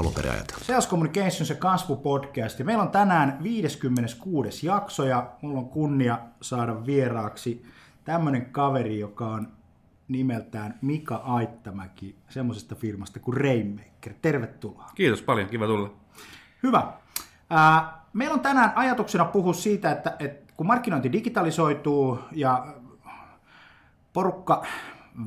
[0.00, 0.64] alun perin ajatellut.
[0.64, 2.58] Sales Communications ja kasvupodcast.
[2.58, 4.66] Meillä on tänään 56.
[4.66, 7.64] jakso ja mulla on kunnia saada vieraaksi
[8.04, 9.48] tämmöinen kaveri, joka on
[10.08, 14.12] nimeltään Mika Aittamäki semmoisesta firmasta kuin Rainmaker.
[14.22, 14.90] Tervetuloa.
[14.94, 15.90] Kiitos paljon, kiva tulla.
[16.62, 16.92] Hyvä.
[18.12, 22.66] Meillä on tänään ajatuksena puhua siitä, että, että kun markkinointi digitalisoituu ja
[24.12, 24.66] porukka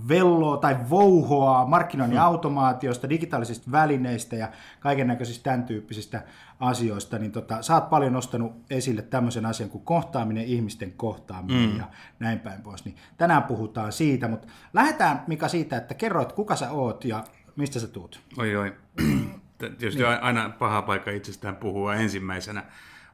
[0.08, 2.26] velloo tai vouhoaa markkinoinnin hmm.
[2.26, 6.24] automaatiosta, digitaalisista välineistä ja kaiken näköisistä tämän tyyppisistä
[6.60, 11.80] asioista, niin tota, sä oot paljon nostanut esille tämmöisen asian kuin kohtaaminen, ihmisten kohtaaminen hmm.
[11.80, 11.86] ja
[12.20, 12.86] näin päin pois.
[12.86, 17.24] Niin tänään puhutaan siitä, mutta lähdetään Mika siitä, että kerroit kuka sä oot ja
[17.56, 18.22] mistä sä tuut.
[18.38, 18.74] Oi oi.
[19.58, 20.22] Tietysti niin.
[20.22, 22.64] aina paha paikka itsestään puhua ensimmäisenä,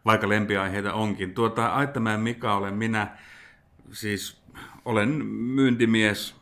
[0.05, 1.33] vaikka lempiaiheita onkin.
[1.33, 3.17] Tuota, Aittamäen Mika olen minä,
[3.91, 4.41] siis
[4.85, 6.35] olen myyntimies,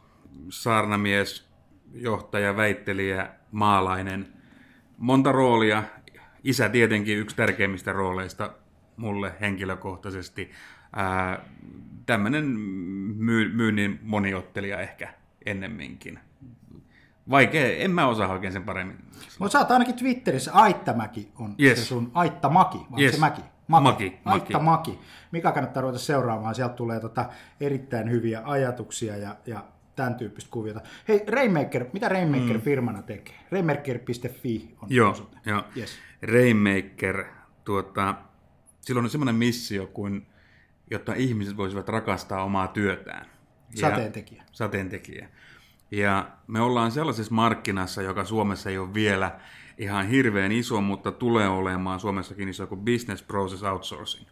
[0.50, 1.50] saarnamies,
[1.94, 4.28] johtaja, väittelijä, maalainen.
[4.98, 5.84] Monta roolia.
[6.44, 8.54] Isä tietenkin yksi tärkeimmistä rooleista
[8.98, 10.52] mulle henkilökohtaisesti.
[12.06, 12.46] Tämmöinen
[13.18, 15.14] myy- myynnin moniottelija ehkä
[15.46, 16.20] ennemminkin.
[17.30, 18.98] Vaikea, en mä osaa oikein sen paremmin.
[19.40, 21.80] Mutta sä oot ainakin Twitterissä, Aittamäki on yes.
[21.80, 23.14] se sun, Aittamaki, vai yes.
[23.14, 23.42] se Mäki?
[23.68, 23.84] Maki.
[23.84, 24.22] Maki.
[24.26, 25.00] Aitta Maki.
[25.32, 27.26] Mikä kannattaa ruveta seuraamaan, sieltä tulee tota
[27.60, 29.64] erittäin hyviä ajatuksia ja, ja
[29.96, 30.82] tämän tyyppistä kuviota.
[31.08, 32.62] Hei, Rainmaker, mitä Rainmaker mm.
[32.62, 33.36] firmana tekee?
[33.52, 35.38] Rainmaker.fi on Joo, osoite.
[35.46, 35.64] joo.
[35.78, 35.98] Yes.
[36.22, 37.26] Rainmaker,
[37.66, 38.16] tuota,
[38.82, 40.28] silloin on semmoinen missio, kuin,
[40.92, 43.26] jotta ihmiset voisivat rakastaa omaa työtään.
[43.76, 44.42] Sateentekijä.
[44.42, 45.30] Ja, sateentekijä.
[45.92, 49.40] Ja me ollaan sellaisessa markkinassa, joka Suomessa ei ole vielä
[49.78, 54.28] ihan hirveän iso, mutta tulee olemaan Suomessakin iso kuin Business Process Outsourcing.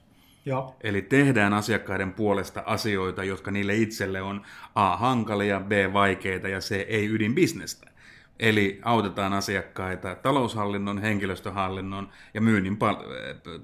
[0.45, 0.75] Joo.
[0.81, 4.41] Eli tehdään asiakkaiden puolesta asioita, jotka niille itselle on
[4.75, 4.97] A.
[4.97, 5.71] hankalia, B.
[5.93, 6.71] vaikeita ja C.
[6.87, 7.93] ei ydinbisnestä.
[8.39, 13.03] Eli autetaan asiakkaita taloushallinnon, henkilöstöhallinnon ja myynnin pal-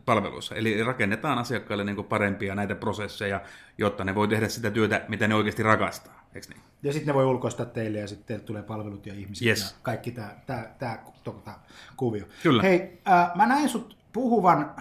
[0.06, 0.56] palveluissa.
[0.56, 3.42] Eli rakennetaan asiakkaille niin parempia näitä prosesseja,
[3.78, 6.30] jotta ne voi tehdä sitä työtä, mitä ne oikeasti rakastaa.
[6.36, 6.62] Eikö niin?
[6.84, 9.62] Ja sitten ne voi ulkoistaa teille ja sitten tulee palvelut ja ihmiset yes.
[9.62, 11.04] ja kaikki tämä tää, tää,
[11.46, 11.60] tää,
[11.98, 12.26] kuvio.
[12.44, 12.64] Kyllä.
[12.64, 14.76] Hei, äh, mä näin sut puhuvan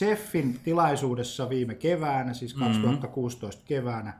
[0.00, 3.68] Jeffin tilaisuudessa viime keväänä, siis 2016 mm-hmm.
[3.68, 4.12] keväänä,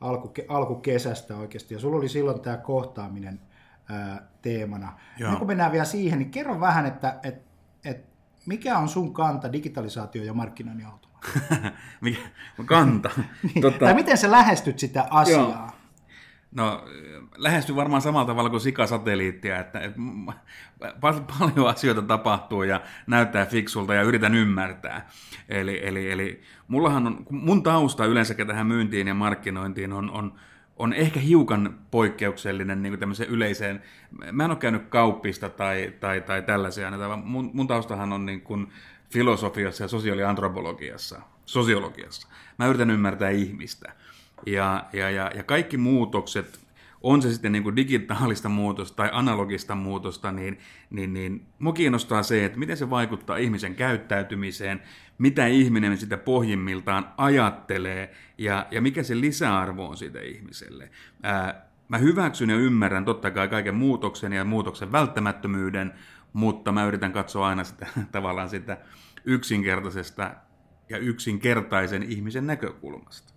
[0.00, 3.40] alku, alkukesästä oikeasti, ja sulla oli silloin tämä kohtaaminen
[3.88, 4.92] ää, teemana.
[5.18, 5.26] Joo.
[5.26, 7.42] Ennen kuin mennään vielä siihen, niin kerro vähän, että et,
[7.84, 8.04] et,
[8.46, 11.42] mikä on sun kanta digitalisaatio ja markkinoinnin automaatio?
[12.00, 12.20] mikä
[12.64, 13.10] kanta?
[13.42, 13.78] niin, tota...
[13.78, 15.66] Tai miten sä lähestyt sitä asiaa?
[15.66, 15.75] Joo.
[16.56, 16.84] No,
[17.36, 19.80] lähestyy varmaan samalla tavalla kuin sikasatelliittia, että,
[21.38, 25.08] paljon asioita tapahtuu ja näyttää fiksulta ja yritän ymmärtää.
[25.48, 30.34] Eli, eli, eli mullahan on, mun tausta yleensä tähän myyntiin ja markkinointiin on, on,
[30.76, 33.82] on ehkä hiukan poikkeuksellinen niin tämmöiseen yleiseen,
[34.32, 38.40] mä en ole käynyt kauppista tai, tai, tai tällaisia, vaan mun, mun taustahan on niin
[38.40, 38.68] kuin
[39.10, 42.28] filosofiassa ja sosiaaliantropologiassa, sosiologiassa.
[42.58, 43.92] Mä yritän ymmärtää ihmistä.
[44.46, 46.66] Ja, ja, ja, ja kaikki muutokset,
[47.02, 50.58] on se sitten niin kuin digitaalista muutosta tai analogista muutosta, niin,
[50.90, 54.82] niin, niin mua kiinnostaa se, että miten se vaikuttaa ihmisen käyttäytymiseen,
[55.18, 60.90] mitä ihminen sitä pohjimmiltaan ajattelee ja, ja mikä se lisäarvo on siitä ihmiselle.
[61.22, 65.92] Ää, mä hyväksyn ja ymmärrän totta kai kaiken muutoksen ja muutoksen välttämättömyyden,
[66.32, 68.78] mutta mä yritän katsoa aina sitä tavallaan sitä
[69.24, 70.30] yksinkertaisesta
[70.88, 73.35] ja yksinkertaisen ihmisen näkökulmasta.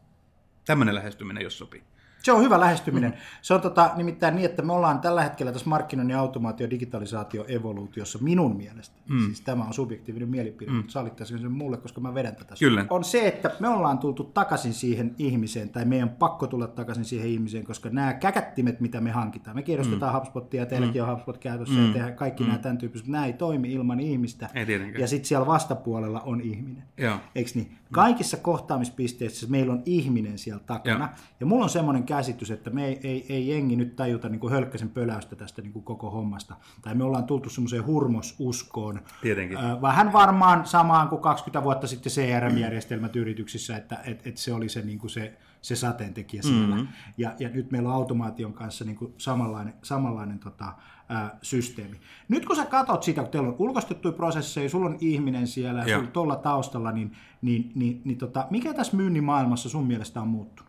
[0.69, 1.83] Tämmöinen lähestyminen, jos sopii.
[2.23, 3.13] Se on hyvä lähestyminen.
[3.41, 8.19] Se on tota, nimittäin niin, että me ollaan tällä hetkellä tässä markkinoinnin automaatio, digitalisaatio, evoluutiossa
[8.21, 8.95] minun mielestä.
[9.09, 9.19] Mm.
[9.25, 10.77] Siis tämä on subjektiivinen mielipide, mm.
[10.77, 12.55] mutta sallittaisin sen mulle, koska mä vedän tätä.
[12.59, 12.85] Kyllä.
[12.89, 17.27] On se, että me ollaan tultu takaisin siihen ihmiseen, tai meidän pakko tulla takaisin siihen
[17.27, 20.17] ihmiseen, koska nämä käkättimet, mitä me hankitaan, me kierrostetaan mm.
[20.17, 21.07] HubSpotia, teilläkin mm.
[21.07, 21.87] on HubSpot käytössä, mm.
[21.87, 22.47] ja tehdään kaikki mm.
[22.47, 24.49] nämä tämän tyyppiset, nämä ei toimi ilman ihmistä.
[24.53, 25.01] Ei tietenkään.
[25.01, 26.83] ja sitten siellä vastapuolella on ihminen.
[26.97, 27.17] Joo.
[27.35, 27.77] Eikö niin?
[27.91, 31.05] Kaikissa kohtaamispisteissä meillä on ihminen siellä takana.
[31.05, 31.17] Joo.
[31.39, 34.53] Ja mulla on semmoinen käsitys, että me ei, ei, ei jengi nyt tajuta niin kuin
[34.53, 36.55] hölkkäsen pöläystä tästä niin kuin koko hommasta.
[36.81, 39.01] Tai me ollaan tultu semmoiseen hurmosuskoon.
[39.21, 39.57] Tietenkin.
[39.81, 44.81] Vähän varmaan samaan kuin 20 vuotta sitten CRM-järjestelmät yrityksissä, että et, et se oli se,
[44.81, 46.75] niin kuin se, se sateentekijä siellä.
[46.75, 46.85] Mhm.
[47.17, 51.99] Ja, ja nyt meillä on automaation kanssa niin kuin samanlainen, samanlainen tota, ä, systeemi.
[52.27, 55.97] Nyt kun sä katot sitä, kun teillä on ulkoistettuja prosesseja, sulla on ihminen siellä ja
[55.97, 60.27] sulla tuolla taustalla, niin, niin, niin, niin tota, mikä tässä myynnin maailmassa sun mielestä on
[60.27, 60.68] muuttunut?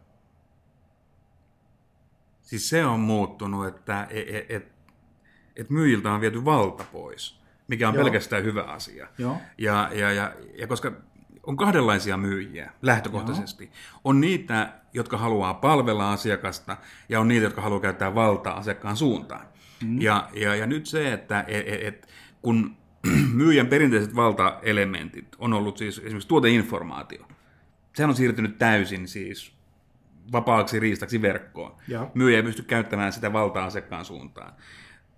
[2.51, 4.73] Siis se on muuttunut, että et, et,
[5.57, 8.05] et myyjiltä on viety valta pois, mikä on Joo.
[8.05, 9.09] pelkästään hyvä asia.
[9.19, 9.37] Joo.
[9.59, 10.93] Ja, ja, ja, ja koska
[11.43, 13.71] on kahdenlaisia myyjiä lähtökohtaisesti.
[14.05, 16.77] On niitä, jotka haluaa palvella asiakasta,
[17.09, 19.47] ja on niitä, jotka haluaa käyttää valtaa asiakkaan suuntaan.
[19.85, 20.01] Mm.
[20.01, 22.09] Ja, ja, ja nyt se, että et, et, et,
[22.43, 22.77] kun
[23.43, 27.27] myyjän perinteiset valtaelementit on ollut siis esimerkiksi tuoteinformaatio,
[27.97, 29.60] sehän on siirtynyt täysin siis
[30.33, 31.77] vapaaksi riistaksi verkkoon.
[31.89, 32.11] Joo.
[32.15, 34.53] Myyjä ei pysty käyttämään sitä valtaa asiakkaan suuntaan.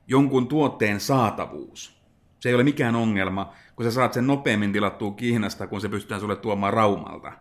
[0.07, 2.03] Jonkun tuotteen saatavuus.
[2.41, 6.21] Se ei ole mikään ongelma, kun sä saat sen nopeammin tilattua Kiinasta, kun se pystytään
[6.21, 7.33] sulle tuomaan Raumalta.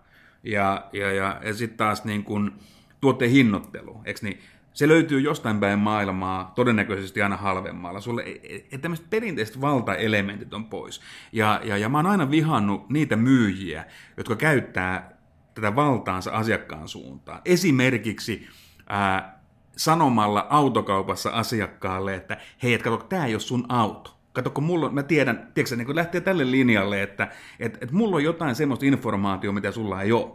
[0.44, 2.53] Ja, ja, ja, ja sitten taas niin kun
[3.01, 4.39] tuotteen hinnoittelu, eikö niin?
[4.73, 8.01] Se löytyy jostain päin maailmaa, todennäköisesti aina halvemmalla.
[8.01, 11.01] Sulle, että tämmöiset perinteiset valtaelementit on pois.
[11.31, 13.85] Ja, ja, ja mä oon aina vihannut niitä myyjiä,
[14.18, 15.20] jotka käyttää
[15.53, 17.42] tätä valtaansa asiakkaan suuntaan.
[17.45, 18.48] Esimerkiksi
[18.89, 19.42] ää,
[19.77, 24.18] sanomalla autokaupassa asiakkaalle, että hei, et kato, tämä ei ole sun auto.
[24.33, 28.15] Kato, kun mulla mä tiedän, tiedätkö, niin kun lähtee tälle linjalle, että et, et mulla
[28.15, 30.31] on jotain semmoista informaatiota, mitä sulla ei ole.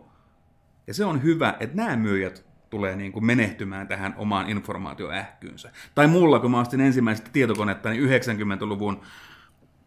[0.87, 5.71] Ja se on hyvä, että nämä myyjät tulee niin kuin menehtymään tähän omaan informaatioähkyynsä.
[5.95, 9.01] Tai mulla, kun mä ostin ensimmäistä tietokonetta, niin 90-luvun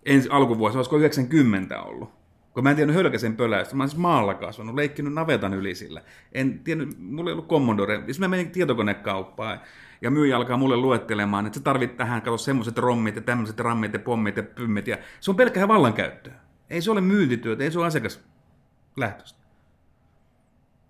[0.06, 2.19] ensi, alkuvuosi, olisiko 90 ollut.
[2.54, 6.02] Kun mä en tiennyt hölkäsen pöläystä, mä oon siis maalla kasvanut, leikkinyt navetan yli sillä.
[6.32, 7.96] En tiennyt, mulla ei ollut Commodore.
[7.98, 9.60] Sitten mä menin tietokonekauppaan
[10.02, 13.94] ja myyjä alkaa mulle luettelemaan, että sä tarvit tähän, kato semmoiset rommit ja tämmöiset rammit
[13.94, 14.88] ja pommit ja pymmit.
[14.88, 16.34] Ja se on pelkkää vallankäyttöä.
[16.70, 19.40] Ei se ole myyntityötä, ei se ole asiakaslähtöistä.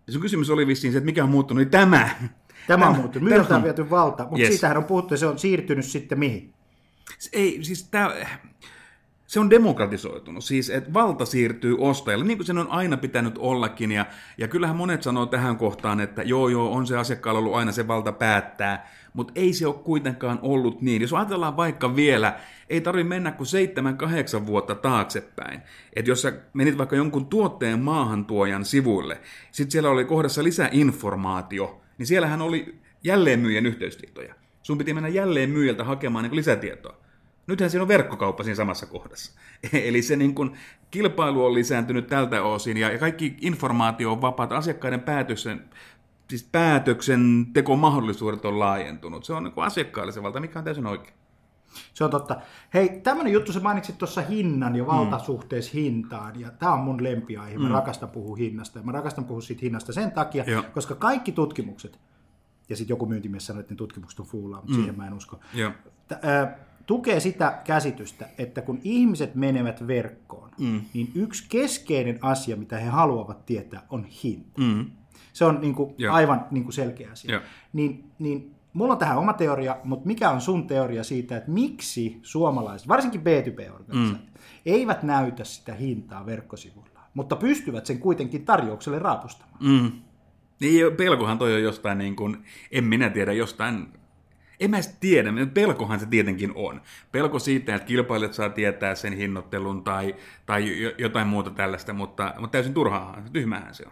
[0.08, 2.10] Ja sun kysymys oli vissiin se, että mikä on muuttunut, niin tämä.
[2.68, 3.30] Tämä on muuttunut.
[3.48, 4.50] Tämä on viety valta, mutta Yes.
[4.50, 6.54] siitähän on puhuttu ja se on siirtynyt sitten mihin?
[7.34, 8.12] Ei, siis tää,
[9.30, 13.92] se on demokratisoitunut, siis että valta siirtyy ostajalle, niin kuin sen on aina pitänyt ollakin,
[13.92, 14.06] ja,
[14.38, 17.88] ja kyllähän monet sanoo tähän kohtaan, että joo joo, on se asiakkaalla ollut aina se
[17.88, 21.02] valta päättää, mutta ei se ole kuitenkaan ollut niin.
[21.02, 22.40] Jos ajatellaan vaikka vielä,
[22.70, 23.48] ei tarvi mennä kuin
[24.42, 25.62] 7-8 vuotta taaksepäin,
[25.96, 29.22] että jos sä menit vaikka jonkun tuotteen maahantuojan sivuille,
[29.52, 34.36] sitten siellä oli kohdassa lisäinformaatio, niin siellähän oli jälleenmyyjän yhteystietoja.
[34.64, 37.09] Sun piti mennä jälleen myyjältä hakemaan niin lisätietoa.
[37.50, 39.40] Nythän siinä on verkkokauppa siinä samassa kohdassa.
[39.84, 40.52] Eli se niin kuin,
[40.92, 44.58] kilpailu on lisääntynyt tältä osin ja, kaikki informaatio on vapaata.
[44.58, 45.64] Asiakkaiden päätöksen,
[46.30, 49.26] siis päätöksentekomahdollisuudet on laajentunut.
[49.26, 51.14] Se on niin kuin asiakkaalle se valta, mikä on täysin oikein.
[51.94, 52.36] Se on totta.
[52.74, 57.58] Hei, tämmöinen juttu, sä mainitsit tuossa hinnan ja valtasuhteessa hintaan, ja tämä on mun lempiaihe.
[57.58, 57.74] Mä Mm.
[57.74, 60.64] rakastan puhua hinnasta, ja mä rakastan puhua siitä hinnasta sen takia, Joo.
[60.74, 62.00] koska kaikki tutkimukset,
[62.70, 64.80] ja sitten joku myyntimies sanoi, että ne tutkimukset on fuulaa, mutta Mm.
[64.80, 65.72] siihen mä en usko, Joo.
[66.08, 66.48] T- ö,
[66.90, 70.82] tukee sitä käsitystä, että kun ihmiset menevät verkkoon, Mm.
[70.94, 74.62] niin yksi keskeinen asia, mitä he haluavat tietää, on hinta.
[74.62, 74.86] Mm.
[75.34, 76.14] Se on niin kuin Joo.
[76.14, 77.32] aivan niin kuin selkeä asia.
[77.32, 77.42] Joo.
[77.74, 82.20] Niin, niin mulla on tähän oma teoria, mutta mikä on sun teoria siitä, että miksi
[82.22, 84.42] suomalaiset, varsinkin B2B-organisaatiot, mm.
[84.66, 89.58] eivät näytä sitä hintaa verkkosivuilla, mutta pystyvät sen kuitenkin tarjoukselle raapustamaan?
[89.60, 89.92] Mm.
[90.60, 92.38] Niin, pelkohan toi on jostain niin kuin,
[92.72, 93.88] en minä tiedä, jostain,
[94.60, 96.82] en mä edes tiedä, pelkohan se tietenkin on.
[97.12, 102.34] Pelko siitä, että kilpailijat saa tietää sen hinnoittelun tai, tai jo- jotain muuta tällaista, mutta,
[102.40, 103.92] mutta täysin turhaahan, tyhmähän se on.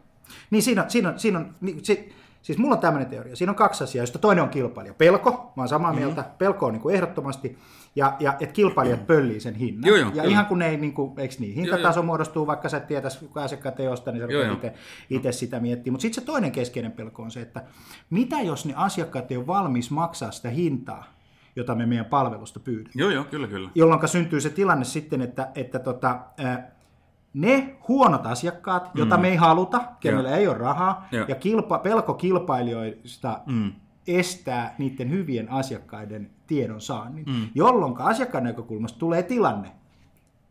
[0.49, 3.35] Niin siinä siinä siinä on niin, si, siis mulla on tämmöinen teoria.
[3.35, 4.93] Siinä on kaksi asiaa, josta toinen on kilpailija.
[4.93, 7.57] Pelko, mä oon samaa mieltä, pelko on niin kuin ehdottomasti,
[7.95, 9.87] ja, ja että kilpailijat pöllii sen hinnan.
[9.87, 10.27] Joo, joo, ja kyllä.
[10.27, 12.05] ihan kun ne ei, niin kuin, eikö niin, hintataso joo.
[12.05, 14.53] muodostuu, vaikka sä et tietäisi, kuka asiakkaat ei osta, niin sä Joo, joo.
[14.53, 14.73] itse,
[15.09, 15.91] itse sitä miettiä.
[15.91, 17.63] Mutta sitten se toinen keskeinen pelko on se, että
[18.09, 21.03] mitä jos ne asiakkaat ei ole valmis maksaa sitä hintaa,
[21.55, 22.91] jota me meidän palvelusta pyydämme.
[22.95, 23.69] Joo, joo, kyllä, kyllä.
[23.75, 26.76] Jolloin syntyy se tilanne sitten, että, että tota, ää,
[27.33, 29.21] ne huonot asiakkaat, joita Mm.
[29.21, 31.25] me ei haluta, kenellä ei ole rahaa, Joo.
[31.27, 33.71] ja kilpa, pelko kilpailijoista Mm.
[34.07, 37.49] estää niiden hyvien asiakkaiden tiedon saannin, Mm.
[37.55, 39.71] jolloin asiakkaan näkökulmasta tulee tilanne.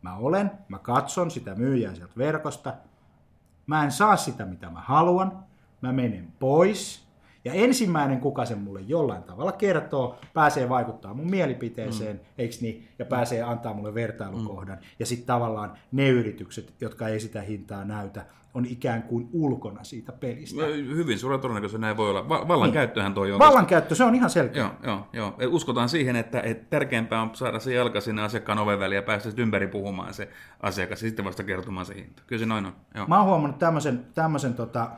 [0.01, 2.73] Mä olen, mä katson sitä myyjää sieltä verkosta,
[3.67, 5.43] mä en saa sitä mitä mä haluan,
[5.81, 7.06] mä menen pois,
[7.45, 12.21] ja ensimmäinen, kuka sen mulle jollain tavalla kertoo, pääsee vaikuttaa mun mielipiteeseen, mm.
[12.37, 14.77] eikö niin, ja pääsee antaa mulle vertailukohdan.
[14.99, 20.11] Ja sitten tavallaan ne yritykset, jotka ei sitä hintaa näytä, on ikään kuin ulkona siitä
[20.11, 20.65] pelistä.
[20.65, 22.29] Hyvin suurella todennäköisesti näin voi olla.
[22.29, 23.39] Va- vallankäyttöhän toi on.
[23.39, 24.61] Vallankäyttö, se on ihan selkeä.
[24.61, 25.35] Joo, joo, joo.
[25.39, 29.01] Et Uskotaan siihen, että, että tärkeämpää on saada se jalka sinne asiakkaan oven väliin ja
[29.01, 30.29] päästä sitten ympäri puhumaan se
[30.59, 32.23] asiakas ja sitten vasta kertomaan se hinta.
[32.27, 32.73] Kyllä se noin on.
[32.95, 33.07] Joo.
[33.07, 34.89] Mä oon huomannut tämmöisen, tämmöisen tota,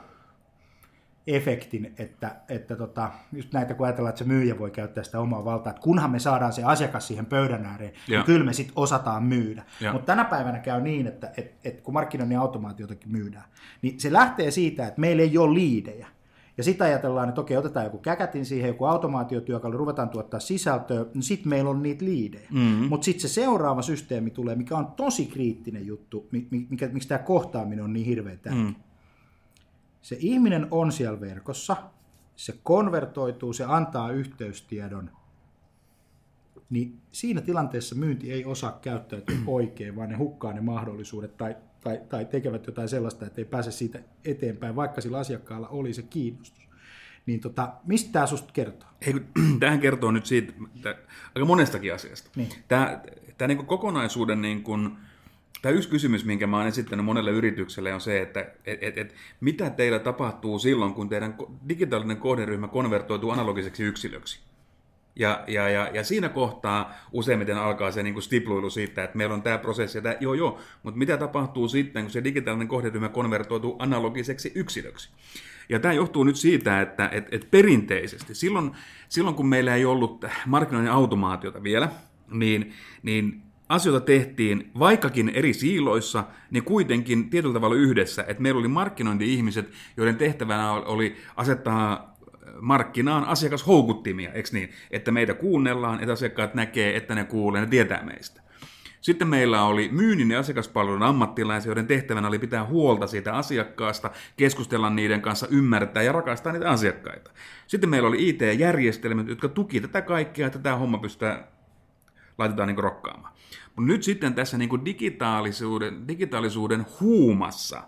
[1.27, 5.45] efektin, että, että tota, just näitä kun ajatellaan, että se myyjä voi käyttää sitä omaa
[5.45, 8.17] valtaa, että kunhan me saadaan se asiakas siihen pöydän ääreen, Joo.
[8.19, 9.63] niin kyllä me sitten osataan myydä.
[9.93, 13.45] Mutta tänä päivänä käy niin, että et, et kun markkinoinnin automaatiotakin myydään,
[13.81, 16.07] niin se lähtee siitä, että meillä ei ole liidejä.
[16.57, 21.23] Ja sitten ajatellaan, että okei, otetaan joku käkätin siihen, joku automaatiotyökalu, ruvetaan tuottaa sisältöä, niin
[21.23, 22.47] sitten meillä on niitä liidejä.
[22.51, 22.83] Mhm.
[22.89, 27.09] Mutta sitten se seuraava systeemi tulee, mikä on tosi kriittinen juttu, mi- mi- mikä, miksi
[27.09, 28.63] tämä kohtaaminen on niin hirveän tärkeä.
[28.63, 28.75] Mm.
[30.09, 31.77] Se ihminen on siellä verkossa,
[32.35, 35.11] se konvertoituu, se antaa yhteystiedon,
[36.69, 42.01] niin siinä tilanteessa myynti ei osaa käyttäytyä oikein, vaan ne hukkaa ne mahdollisuudet tai, tai,
[42.09, 46.69] tai tekevät jotain sellaista, että ei pääse siitä eteenpäin, vaikka sillä asiakkaalla oli se kiinnostus.
[47.25, 48.89] Niin tota, mistä tämä susta kertoo?
[49.01, 49.25] Ei, kun
[49.59, 50.97] tämähän kertoo nyt siitä tä-
[51.35, 52.29] aika monestakin asiasta.
[52.35, 52.49] Niin.
[52.67, 53.01] Tämä,
[53.37, 54.97] tämä niin kokonaisuuden, niin kuin,
[55.61, 59.15] tämä yksi kysymys, minkä mä olen esittänyt monelle yritykselle, on se, että et, et, et,
[59.41, 61.37] mitä teillä tapahtuu silloin, kun teidän
[61.69, 64.39] digitaalinen kohderyhmä konvertoituu analogiseksi yksilöksi.
[65.15, 69.35] Ja, ja, ja, ja siinä kohtaa useimmiten alkaa se niin kuin stipluilu siitä, että meillä
[69.35, 73.09] on tämä prosessi, ja tämä, joo joo, mutta mitä tapahtuu sitten, kun se digitaalinen kohderyhmä
[73.09, 75.09] konvertoituu analogiseksi yksilöksi?
[75.69, 78.71] Ja tämä johtuu nyt siitä, että et, et perinteisesti, silloin,
[79.09, 81.89] silloin kun meillä ei ollut markkinoinnin automaatiota vielä,
[82.31, 82.73] niin,
[83.03, 89.71] niin asioita tehtiin vaikkakin eri siiloissa, niin kuitenkin tietyllä tavalla yhdessä, että meillä oli markkinointi-ihmiset,
[89.97, 92.15] joiden tehtävänä oli asettaa
[92.61, 94.69] markkinaan asiakashoukuttimia, eikö niin?
[94.91, 98.41] Että meitä kuunnellaan, että asiakkaat näkee, että ne kuulee, ne tietää meistä.
[99.01, 104.89] Sitten meillä oli myynnin ja asiakaspalvelun ammattilaisia, joiden tehtävänä oli pitää huolta siitä asiakkaasta, keskustella
[104.89, 107.31] niiden kanssa, ymmärtää ja rakastaa niitä asiakkaita.
[107.67, 111.45] Sitten meillä oli IT-järjestelmät, jotka tuki tätä kaikkea, että tämä homma pystytään
[112.37, 113.33] laitetaan niin rokkaamaan.
[113.79, 117.83] Mutta nyt sitten tässä niin digitaalisuuden, digitaalisuuden huumassa,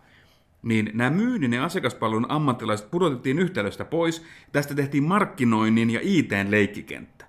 [0.64, 4.26] niin nämä myynnin ja asiakaspalvelun ammattilaiset pudotettiin yhtälöstä pois.
[4.52, 7.26] Tästä tehtiin markkinoinnin ja ITn leikkikenttä.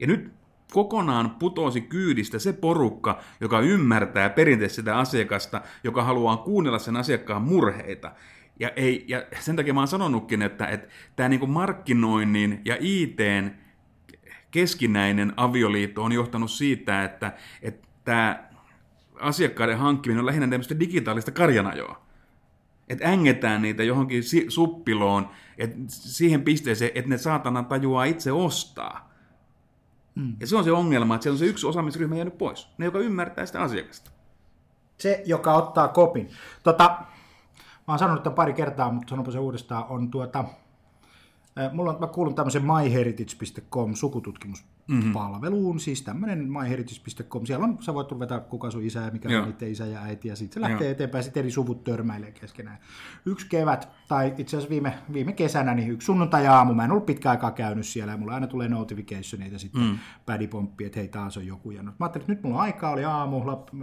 [0.00, 0.32] Ja nyt
[0.72, 7.42] kokonaan putosi kyydistä se porukka, joka ymmärtää perinteisesti sitä asiakasta, joka haluaa kuunnella sen asiakkaan
[7.42, 8.12] murheita.
[8.60, 13.50] Ja, ei, ja sen takia mä oon sanonutkin, että, että tämä niin markkinoinnin ja ITn
[14.50, 18.48] keskinäinen avioliitto on johtanut siitä, että, että tämä
[19.20, 22.06] asiakkaiden hankkiminen on lähinnä tämmöistä digitaalista karjanajoa.
[22.88, 29.12] Että ängetään niitä johonkin si- suppiloon, että siihen pisteeseen, että ne saatana tajuaa itse ostaa.
[30.14, 30.36] Mm.
[30.40, 32.68] Ja se on se ongelma, että siellä on se yksi osaamisryhmä jäänyt pois.
[32.78, 34.10] Ne, joka ymmärtää sitä asiakasta.
[34.98, 36.30] Se, joka ottaa kopin.
[36.62, 36.98] Tota,
[37.58, 40.44] mä oon sanonut tämän pari kertaa, mutta sanonpa se uudestaan, on tuota,
[41.72, 45.78] mulla on, mä kuulun tämmöisen myheritage.com sukututkimuspalveluun, mm-hmm.
[45.78, 49.42] siis tämmöinen myheritage.com, siellä on, sä voit ruveta kuka sun isä ja mikä Joo.
[49.42, 50.92] on niiden isä ja äiti, ja sitten se lähtee Joo.
[50.92, 52.78] eteenpäin, sitten eri suvut törmäilee keskenään.
[53.26, 57.30] Yksi kevät, tai itse asiassa viime, viime kesänä, niin yksi sunnuntai-aamu, mä en ollut pitkä
[57.30, 59.98] aikaa käynyt siellä, ja mulla aina tulee notificationeita sitten Mm.
[60.26, 61.70] pädipomppi, että hei taas on joku.
[61.70, 63.42] Ja no, mä ajattelin, että nyt mulla on aikaa, oli aamu,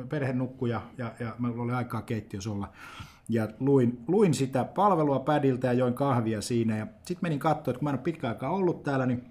[0.10, 2.72] perhe nukkui ja, ja, ja mulla oli aikaa keittiössä olla.
[3.30, 6.78] Ja luin, luin sitä palvelua pädiltä ja join kahvia siinä.
[6.78, 9.24] Ja sitten menin katsoa, että kun mä en ole pitkä aikaa ollut täällä, niin,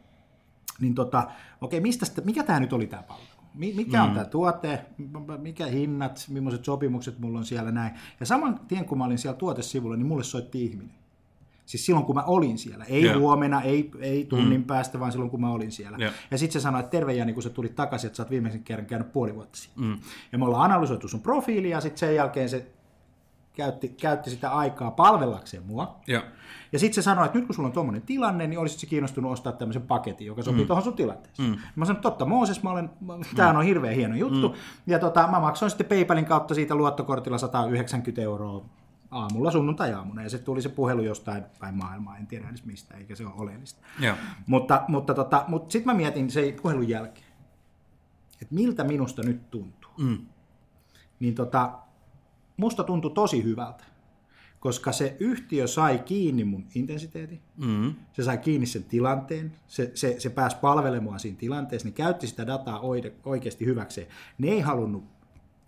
[0.80, 1.30] niin tota,
[1.60, 3.26] okei, mistä sitä, mikä tämä nyt oli tämä palvelu?
[3.54, 4.14] Mi- Mikä on Mm.
[4.14, 4.80] tämä tuote,
[5.38, 7.92] mikä hinnat, millaiset sopimukset mulla on siellä näin.
[8.20, 10.94] Ja saman tien kun mä olin siellä tuotesivulla, niin mulle soitti ihminen.
[11.66, 13.18] Siis silloin kun mä olin siellä, ei Joo.
[13.20, 14.64] huomenna, ei, ei tunnin Mm.
[14.66, 15.98] päästä, vaan silloin kun mä olin siellä.
[16.00, 16.10] Joo.
[16.30, 18.62] Ja sitten se sanoi, että terve Jani, kun sä tulit takaisin, että sä oot viimeisen
[18.64, 19.84] kerran käynyt puoli vuotta sitten.
[19.84, 19.98] Mm.
[20.32, 22.66] Ja me ollaan analysoitu sun profiilia, ja sitten sen jälkeen se
[23.52, 26.00] käytti, käytti sitä aikaa palvellakseen mua.
[26.06, 26.22] Ja,
[26.72, 29.32] Ja sitten se sanoi, että nyt kun sulla on tuommoinen tilanne, niin olisit se kiinnostunut
[29.32, 30.66] ostaa tämmöisen paketin, joka sopii Mm.
[30.66, 31.50] tuohon sun tilanteeseen.
[31.50, 31.58] Mm.
[31.76, 32.90] Mä sanoin, totta Mooses, mä olen,
[33.36, 34.48] tämä on hirveän hieno juttu.
[34.48, 34.54] Mm.
[34.54, 34.60] Mm.
[34.86, 38.64] Ja tota, mä maksoin sitten PayPalin kautta siitä luottokortilla 190 euroa
[39.10, 40.22] aamulla sunnuntai-aamuna.
[40.22, 43.34] Ja se tuli se puhelu jostain päin maailmaa, en tiedä edes mistä, eikä se ole
[43.36, 43.80] oleellista.
[44.00, 44.16] Joo.
[44.46, 47.26] Mutta, mutta, tota, mutta sitten mä mietin se puhelun jälkeen,
[48.42, 49.90] että miltä minusta nyt tuntuu.
[49.98, 50.18] Mm.
[51.20, 51.72] Niin tota,
[52.62, 53.84] musta tuntui tosi hyvältä,
[54.60, 57.94] koska se yhtiö sai kiinni mun intensiteetin, Mm.
[58.12, 62.46] se sai kiinni sen tilanteen, se, se, se pääsi palvelemaan siinä tilanteessa, ne käytti sitä
[62.46, 62.80] dataa
[63.24, 64.06] oikeasti hyväkseen.
[64.38, 65.04] Ne ei halunnut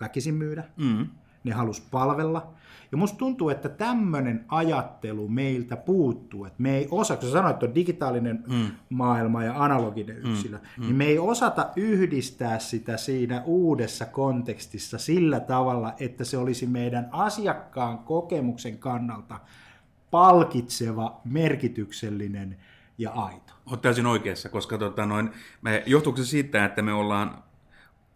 [0.00, 1.06] väkisin myydä, Mm.
[1.44, 2.54] Ne halus palvella.
[2.92, 6.44] Ja musta tuntuu, että tämmöinen ajattelu meiltä puuttuu.
[6.44, 8.70] Että me ei osaa, kun sä sanoit, että on digitaalinen mm.
[8.90, 10.82] maailma ja analoginen yksilö, mm.
[10.82, 17.08] niin me ei osata yhdistää sitä siinä uudessa kontekstissa sillä tavalla, että se olisi meidän
[17.12, 19.40] asiakkaan kokemuksen kannalta
[20.10, 22.56] palkitseva, merkityksellinen
[22.98, 23.52] ja aito.
[23.66, 25.30] Olet täysin oikeassa, koska tota, noin,
[25.62, 27.42] me, johtuuko se siitä, että me ollaan,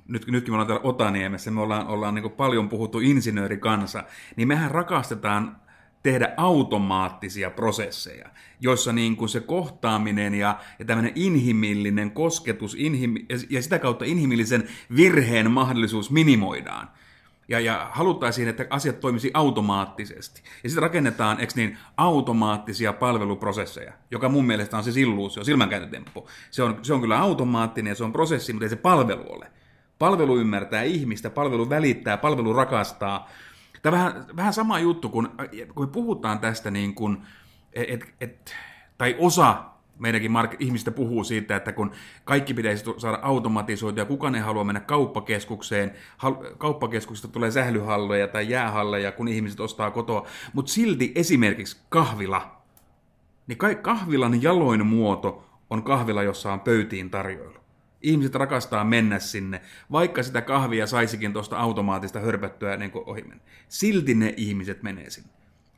[0.08, 4.04] nyt, nytkin me ollaan täällä Otaniemessä, me ollaan, ollaan niin paljon puhuttu insinöörikansa,
[4.36, 5.56] niin mehän rakastetaan
[6.02, 8.28] tehdä automaattisia prosesseja,
[8.60, 14.04] joissa niin kuin se kohtaaminen ja, ja tämmöinen inhimillinen kosketus inhim, ja, ja sitä kautta
[14.04, 16.90] inhimillisen virheen mahdollisuus minimoidaan.
[17.48, 20.42] Ja, ja haluttaisiin, että asiat toimisi automaattisesti.
[20.62, 26.28] Ja sitten rakennetaan, eikö niin, automaattisia palveluprosesseja, joka mun mielestä on se illuusio, silmänkääntötemppu.
[26.50, 29.50] Se on, se on kyllä automaattinen ja se on prosessi, mutta ei se palvelu ole.
[29.98, 33.28] Palvelu ymmärtää ihmistä, palvelu välittää, palvelu rakastaa.
[33.82, 35.30] Tämä vähän, vähän sama juttu, kun,
[35.74, 37.18] kun me puhutaan tästä niin kuin,
[37.72, 38.54] et, et,
[38.98, 39.64] tai osa
[39.98, 41.92] meidänkin mark- ihmistä puhuu siitä, että kun
[42.24, 49.12] kaikki pitäisi saada automatisoitua kukaan ei halua mennä kauppakeskukseen, hal- kauppakeskuksesta tulee sählyhalleja tai jäähalleja,
[49.12, 52.62] kun ihmiset ostaa kotoa, mutta silti esimerkiksi kahvila,
[53.46, 57.57] niin kahvilan jaloin muoto on kahvila, jossa on pöytiin tarjoilu.
[58.02, 59.60] Ihmiset rakastaa mennä sinne,
[59.92, 63.44] vaikka sitä kahvia saisikin tuosta automaattista hörpöttyä niin ohi mennä.
[63.68, 65.30] Silti ne ihmiset menee sinne.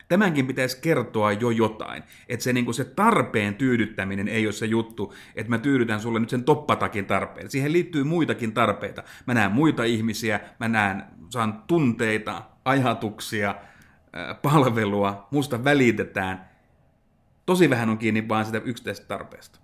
[0.09, 5.15] Tämänkin pitäisi kertoa jo jotain, että se, niin se tarpeen tyydyttäminen ei ole se juttu,
[5.35, 7.50] että mä tyydytän sulle nyt sen toppatakin tarpeen.
[7.50, 9.03] Siihen liittyy muitakin tarpeita.
[9.27, 13.55] Mä näen muita ihmisiä, mä näen, saan tunteita, ajatuksia,
[14.43, 16.50] palvelua, musta välitetään.
[17.47, 19.59] Tosi vähän on kiinni vaan sitä yksittäisestä tarpeesta.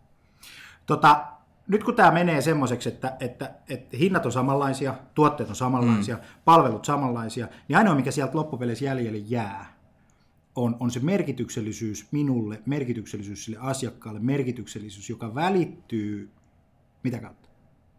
[0.86, 1.26] Tota,
[1.68, 6.22] nyt kun tämä menee semmoiseksi, että, että, että hinnat on samanlaisia, tuotteet on samanlaisia, mm.
[6.44, 9.76] palvelut samanlaisia, niin ainoa mikä sieltä loppupeleissä jäljelle jää,
[10.56, 16.30] on, on se merkityksellisyys minulle, merkityksellisyys sille asiakkaalle, merkityksellisyys, joka välittyy
[17.02, 17.48] mitä kautta?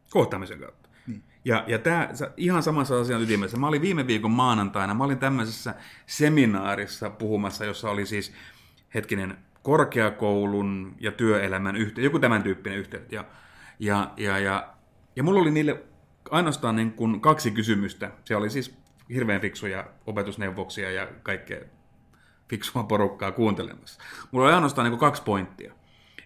[0.09, 0.89] Kohtaamisen kautta.
[1.07, 1.23] Niin.
[1.45, 3.57] Ja, ja tämä ihan samassa asian ytimessä.
[3.57, 5.75] Mä olin viime viikon maanantaina, mä olin tämmöisessä
[6.05, 8.33] seminaarissa puhumassa, jossa oli siis
[8.93, 13.11] hetkinen korkeakoulun ja työelämän yhteys, joku tämän tyyppinen yhteys.
[13.11, 13.25] Ja,
[13.79, 14.73] ja, ja, ja,
[15.15, 15.83] ja mulla oli niille
[16.31, 18.11] ainoastaan niin kuin kaksi kysymystä.
[18.25, 18.77] Se oli siis
[19.09, 21.59] hirveän fiksuja opetusneuvoksia ja kaikkea
[22.49, 24.01] fiksua porukkaa kuuntelemassa.
[24.31, 25.73] Mulla oli ainoastaan niin kuin kaksi pointtia.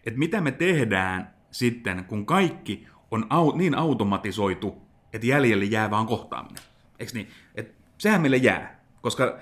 [0.05, 4.81] Että mitä me tehdään sitten, kun kaikki on au, niin automatisoitu,
[5.13, 6.63] että jäljelle jää vaan kohtaaminen.
[6.99, 7.27] Eikö niin?
[7.55, 9.37] Et sehän meille jää, koska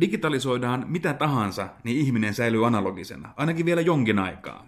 [0.00, 4.66] digitalisoidaan mitä tahansa, niin ihminen säilyy analogisena, ainakin vielä jonkin aikaa.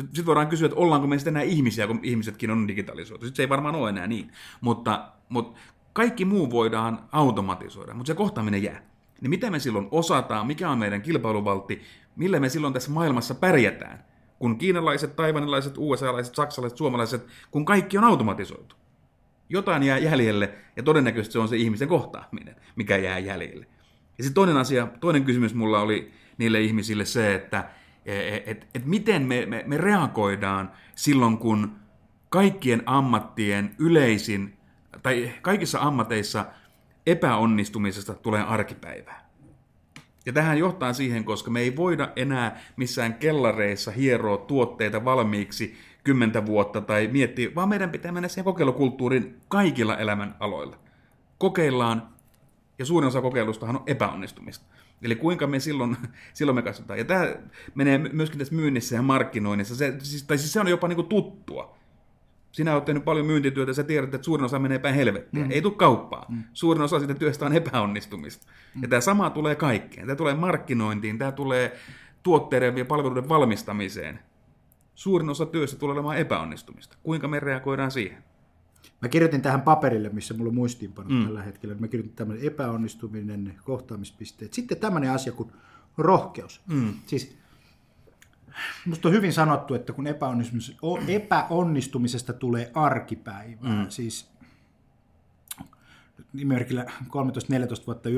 [0.00, 3.26] Sitten voidaan kysyä, että ollaanko me sitten enää ihmisiä, kun ihmisetkin on digitalisoitu.
[3.26, 4.32] Sitten se ei varmaan ole enää niin.
[4.60, 5.60] Mutta, mutta
[5.92, 8.82] kaikki muu voidaan automatisoida, mutta se kohtaaminen jää.
[9.20, 11.82] Niin mitä me silloin osataan, mikä on meidän kilpailuvaltti,
[12.16, 14.04] millä me silloin tässä maailmassa pärjätään,
[14.38, 18.76] kun kiinalaiset, taivanilaiset, USA-laiset, saksalaiset, suomalaiset, kun kaikki on automatisoitu.
[19.48, 23.66] Jotain jää jäljelle, ja todennäköisesti se on se ihmisen kohtaaminen, mikä jää jäljelle.
[24.18, 27.70] Ja sitten toinen asia, toinen kysymys mulla oli niille ihmisille se, että
[28.12, 31.76] et, et, et miten me, me, me reagoidaan silloin, kun
[32.28, 34.56] kaikkien ammattien yleisin,
[35.02, 36.46] tai kaikissa ammateissa
[37.06, 39.30] epäonnistumisesta tulee arkipäivää.
[40.26, 46.46] Ja tähän johtaa siihen, koska me ei voida enää missään kellareissa hieroa tuotteita valmiiksi kymmentä
[46.46, 50.76] vuotta tai miettiä, vaan meidän pitää mennä siihen kokeilukulttuuriin kaikilla elämän aloilla.
[51.38, 52.08] Kokeillaan,
[52.80, 54.66] ja suurin osa kokeilustahan on epäonnistumista.
[55.02, 55.96] Eli kuinka me silloin,
[56.34, 56.98] silloin me katsotaan.
[56.98, 57.34] Ja tämä
[57.74, 59.76] menee myöskin tässä myynnissä ja markkinoinnissa.
[59.76, 61.76] Se, siis, tai siis se on jopa niin kuin tuttua.
[62.52, 65.44] Sinä olet tehnyt paljon myyntityötä, sä tiedät, että suurin osa menee päin helvettiä.
[65.44, 65.50] Mm.
[65.50, 66.26] Ei tule kauppaa.
[66.28, 66.42] Mm.
[66.52, 68.46] Suurin osa siitä työstä on epäonnistumista.
[68.74, 68.82] Mm.
[68.82, 70.06] Ja tämä sama tulee kaikkeen.
[70.06, 71.76] Tämä tulee markkinointiin, tämä tulee
[72.22, 74.20] tuotteiden ja palveluiden valmistamiseen.
[74.94, 76.96] Suurin osa työstä tulee olemaan epäonnistumista.
[77.02, 78.29] Kuinka me reagoidaan siihen?
[79.00, 81.24] Mä kirjoitin tähän paperille, missä mulla on muistiinpanot mm.
[81.24, 81.74] tällä hetkellä.
[81.74, 84.52] Mä kirjoitin tämmöinen epäonnistuminen, kohtaamispisteet.
[84.52, 85.52] Sitten tämmöinen asia kuin
[85.98, 86.60] rohkeus.
[86.66, 86.94] Mm.
[87.06, 87.40] Siis
[88.86, 90.06] Musta on hyvin sanottu, että kun
[91.08, 93.86] epäonnistumisesta tulee arkipäivää, mm.
[93.88, 94.30] siis
[96.32, 98.08] nimimerkillä 13-14 vuotta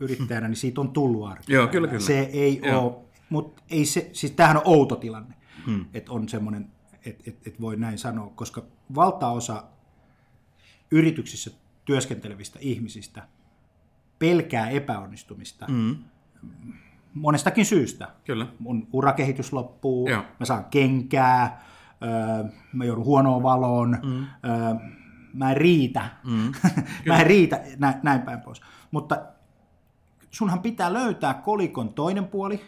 [0.00, 1.62] yrittäjänä, niin siitä on tullut arkipäivää.
[1.62, 2.00] Joo, kyllä, kyllä.
[2.00, 2.86] Se ei Joo.
[2.86, 2.96] ole,
[3.30, 5.34] mutta ei se, siis tämähän on outo tilanne,
[5.66, 5.84] hmm.
[5.94, 6.70] että on semmoinen,
[7.06, 8.62] että et, et voi näin sanoa, koska
[8.94, 9.64] valtaosa
[10.92, 11.50] yrityksissä
[11.84, 13.22] työskentelevistä ihmisistä
[14.18, 15.66] pelkää epäonnistumista.
[15.68, 15.96] Mm.
[17.14, 18.08] Monestakin syystä.
[18.24, 18.46] Kyllä.
[18.58, 20.22] Mun urakehitys loppuu, Joo.
[20.40, 21.64] mä saan kenkää,
[22.02, 24.26] öö, mä joudun huonoon valoon, mm.
[24.50, 24.74] öö,
[25.34, 26.52] mä en riitä, Mm.
[27.06, 28.60] mä en riitä, näin, näin päin pois.
[28.90, 29.22] Mutta
[30.30, 32.60] sunhan pitää löytää kolikon toinen puoli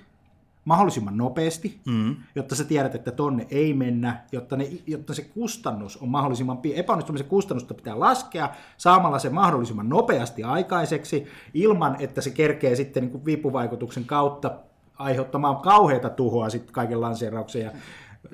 [0.64, 2.16] mahdollisimman nopeasti, Mm.
[2.34, 6.78] jotta sä tiedät, että tonne ei mennä, jotta, ne, jotta se kustannus on mahdollisimman pieni.
[6.80, 13.10] Epäonnistumisen kustannusta pitää laskea saamalla se mahdollisimman nopeasti aikaiseksi, ilman että se kerkee sitten niin
[13.10, 14.50] kuin vipuvaikutuksen kautta
[14.98, 17.70] aiheuttamaan kauheita tuhoa sitten kaiken lanseerauksen ja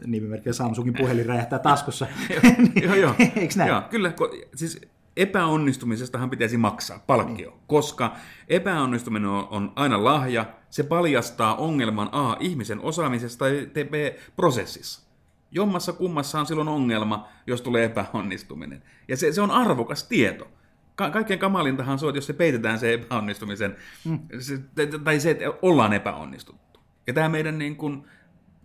[0.07, 2.07] nimimerkillä Samsungin puhelin räjähtää taskussa.
[2.85, 3.15] joo, joo.
[3.37, 3.69] Eikö näin?
[3.69, 4.13] Joo, kyllä.
[4.55, 4.81] Siis
[5.17, 7.61] epäonnistumisestahan pitäisi maksaa palkkio, niin.
[7.67, 8.17] koska
[8.49, 10.45] epäonnistuminen on, on aina lahja.
[10.71, 13.95] Se paljastaa ongelman A ihmisen osaamisessa tai B
[14.37, 15.11] prosessissa.
[15.51, 18.83] Jommassa kummassa on silloin ongelma, jos tulee epäonnistuminen.
[19.09, 20.49] Ja se, se on arvokas tieto.
[20.95, 24.19] Ka- kaikkein kamalintahan se on, jos se peitetään se epäonnistumisen, mm.
[24.39, 24.59] se,
[25.05, 26.81] tai se, että ollaan epäonnistuttu.
[27.07, 28.05] Ja tämä meidän niin kuin,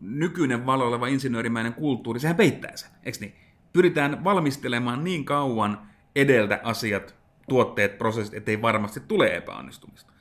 [0.01, 3.36] nykyinen valo oleva insinöörimäinen kulttuuri, sehän peittää sen, eikö niin?
[3.73, 7.15] Pyritään valmistelemaan niin kauan edeltä asiat,
[7.49, 10.13] tuotteet, prosessit, ettei varmasti tule epäonnistumista.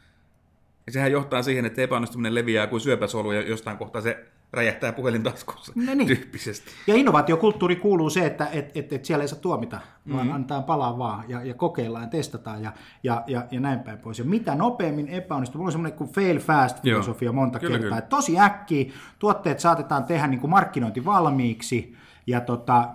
[0.87, 5.22] Ja sehän johtaa siihen, että epäonnistuminen leviää kuin syöpäsolu ja jostain kohtaa se räjähtää puhelin
[5.22, 6.07] taskussa No niin.
[6.07, 6.70] tyyppisesti.
[6.87, 9.80] Ja innovaatiokulttuuri kuuluu se, että et, et, et siellä ei saa tuomita,
[10.12, 10.33] vaan Mm.
[10.33, 14.18] antaa palaa vaan ja, ja kokeillaan, testataan ja, ja, ja, ja näin päin pois.
[14.18, 16.83] Ja mitä nopeammin epäonnistuu, mulla on semmoinen kuin fail fast Joo.
[16.83, 17.98] filosofia monta Kyllä, kertaa, kyllä.
[17.98, 22.88] että tosi äkkiä tuotteet saatetaan tehdä niin kuin markkinointi valmiiksi ja tota,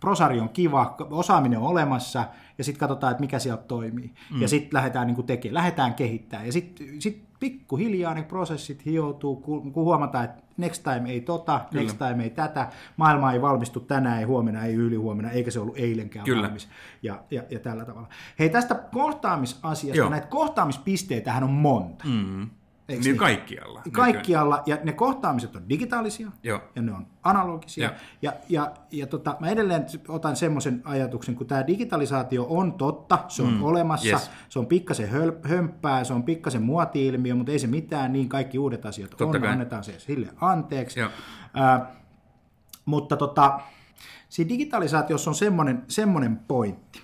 [0.00, 2.24] prosari on kiva, osaaminen on olemassa
[2.58, 4.14] ja sitten katsotaan, että mikä sieltä toimii.
[4.34, 4.42] Mm.
[4.42, 6.46] Ja sitten lähdetään niin tekemään, lähdetään kehittämään.
[6.46, 11.82] Ja sitten sit pikkuhiljaa ne prosessit hioutuu, kun, huomataan, että next time ei tota, Kyllä.
[11.82, 15.78] next time ei tätä, maailma ei valmistu tänään, ei huomenna, ei ylihuomenna, eikä se ollut
[15.78, 16.42] eilenkään Kyllä.
[16.42, 16.68] valmis.
[17.02, 18.08] Ja, ja, ja tällä tavalla.
[18.38, 20.10] Hei, tästä kohtaamisasiasta, Joo.
[20.10, 22.04] näitä kohtaamispisteitähän on monta.
[22.04, 22.50] Mm.
[22.90, 23.18] Eiks Niin niin?
[23.18, 23.82] kaikkialla.
[23.92, 26.60] Kaikkialla, ja ne kohtaamiset on digitaalisia, Joo.
[26.76, 27.84] ja ne on analogisia.
[27.88, 27.94] Joo.
[28.22, 33.42] Ja, ja, ja tota, mä edelleen otan semmoisen ajatuksen, kun tämä digitalisaatio on totta, se
[33.42, 34.30] on Mm, olemassa, yes.
[34.48, 38.58] se on pikkasen höl- hömppää, se on pikkasen muoti-ilmiö, mutta ei se mitään, niin kaikki
[38.58, 39.50] uudet asiat Totta on, kai.
[39.50, 41.00] annetaan se sille anteeksi.
[41.00, 41.10] Joo.
[41.54, 41.92] Ää,
[42.84, 43.60] mutta tota,
[44.28, 47.00] siinä digitalisaatiossa on semmoinen, semmoinen pointti.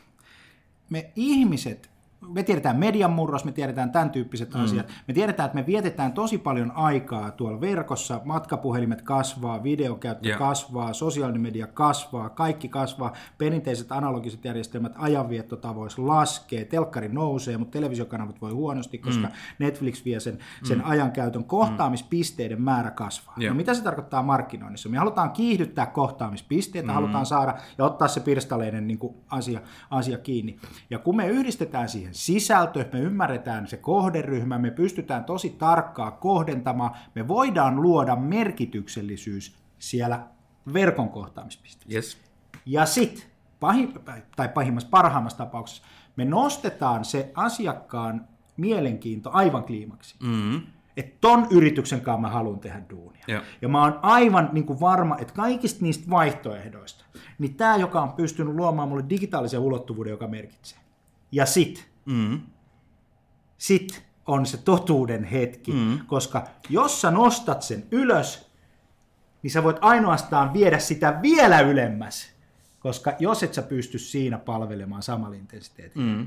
[0.91, 1.91] Me ihmiset,
[2.29, 4.59] me tiedetään median murros, me tiedetään tämän tyyppiset Mm.
[4.59, 4.65] mm.
[4.65, 4.87] asiat.
[5.09, 10.39] Me tiedetään, että me vietetään tosi paljon aikaa tuolla verkossa, matkapuhelimet kasvaa, videokäyttö Joo.
[10.39, 18.41] kasvaa, sosiaalinen media kasvaa, kaikki kasvaa, perinteiset analogiset järjestelmät, ajanviettotavoissa laskee, telkkari nousee, mutta televisiokanavat
[18.41, 19.33] voi huonosti, koska Mm.
[19.59, 20.85] Netflix vie sen, sen Mm.
[20.87, 23.35] ajankäytön, kohtaamispisteiden määrä kasvaa.
[23.37, 23.53] Joo.
[23.55, 24.89] No mitä se tarkoittaa markkinoinnissa?
[24.89, 26.91] Me halutaan kiihdyttää kohtaamispisteitä, Mm.
[26.91, 26.95] mm.
[26.95, 30.59] halutaan saada ja ottaa se pirstaleinen niin kuin asia, asia kiinni.
[30.91, 36.91] Ja kun me yhdistetään siihen sisältö, me ymmärretään se kohderyhmä, me pystytään tosi tarkkaa kohdentamaan,
[37.15, 40.27] me voidaan luoda merkityksellisyys siellä
[40.73, 41.95] verkon kohtaamispisteessä.
[41.95, 42.19] Yes.
[42.67, 43.25] Ja sitten,
[43.61, 43.95] pahin,
[44.37, 45.83] tai pahimmassa parhaimmassa tapauksessa,
[46.17, 50.17] me nostetaan se asiakkaan mielenkiinto aivan kliimaksi.
[50.23, 50.63] Mm.
[50.97, 53.25] Että ton yrityksen kanssa mä haluan tehdä duunia.
[53.29, 53.43] Joo.
[53.63, 57.05] Ja mä oon aivan niin kuin varma, että kaikista niistä vaihtoehdoista,
[57.39, 60.79] niin tämä, joka on pystynyt luomaan mulle digitaalisen ulottuvuuden, joka merkitsee.
[61.33, 62.41] Ja sit, Mm.
[63.59, 65.99] sit on se totuuden hetki, Mm.
[66.07, 68.51] koska jos sä nostat sen ylös,
[69.43, 72.33] niin sä voit ainoastaan viedä sitä vielä ylemmäs,
[72.79, 76.27] koska jos et sä pysty siinä palvelemaan samalla intensiteetillä, Mm.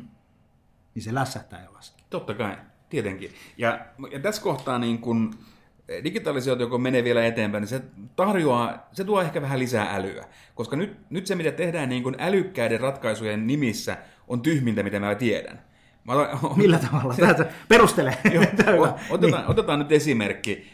[0.95, 2.05] niin se lässähtää ja laskee.
[2.09, 2.57] Totta kai,
[2.89, 3.31] tietenkin.
[3.57, 5.35] Ja, ja tässä kohtaa niin kun
[6.03, 7.81] digitalisaatio, kun menee vielä eteenpäin, niin se
[8.15, 10.25] tarjoaa, se tuo ehkä vähän lisää älyä.
[10.55, 15.15] Koska nyt, nyt se, mitä tehdään niin kun älykkäiden ratkaisujen nimissä, on tyhmintä, mitä mä
[15.15, 15.61] tiedän.
[16.03, 17.13] Mä otan, Millä tavalla?
[17.19, 18.17] Täältä perustele.
[18.33, 18.43] Joo,
[18.83, 19.51] on otetaan, Niin.
[19.51, 20.71] otetaan nyt esimerkki.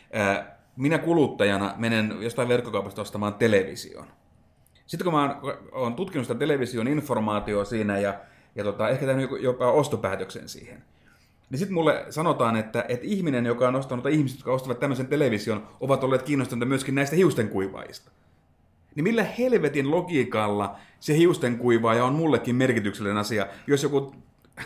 [0.76, 4.06] Minä kuluttajana menen jostain verkkokaupasta ostamaan television.
[4.86, 5.40] Sitten kun mä
[5.72, 8.14] oon- tutkinut sitä television informaatiota siinä ja,
[8.56, 10.84] ja tota, ehkä tehnyt jopa ostopäätöksen siihen,
[11.50, 15.08] niin sitten mulle sanotaan, että, että ihminen, joka on ostanut, tai ihmiset, jotka ostavat tämmöisen
[15.08, 18.12] television, ovat olleet kiinnostuneita myöskin näistä hiustenkuivaajista.
[18.96, 24.16] Niin millä helvetin logiikalla se hiustenkuivaaja on mullekin merkityksellinen asia, jos joku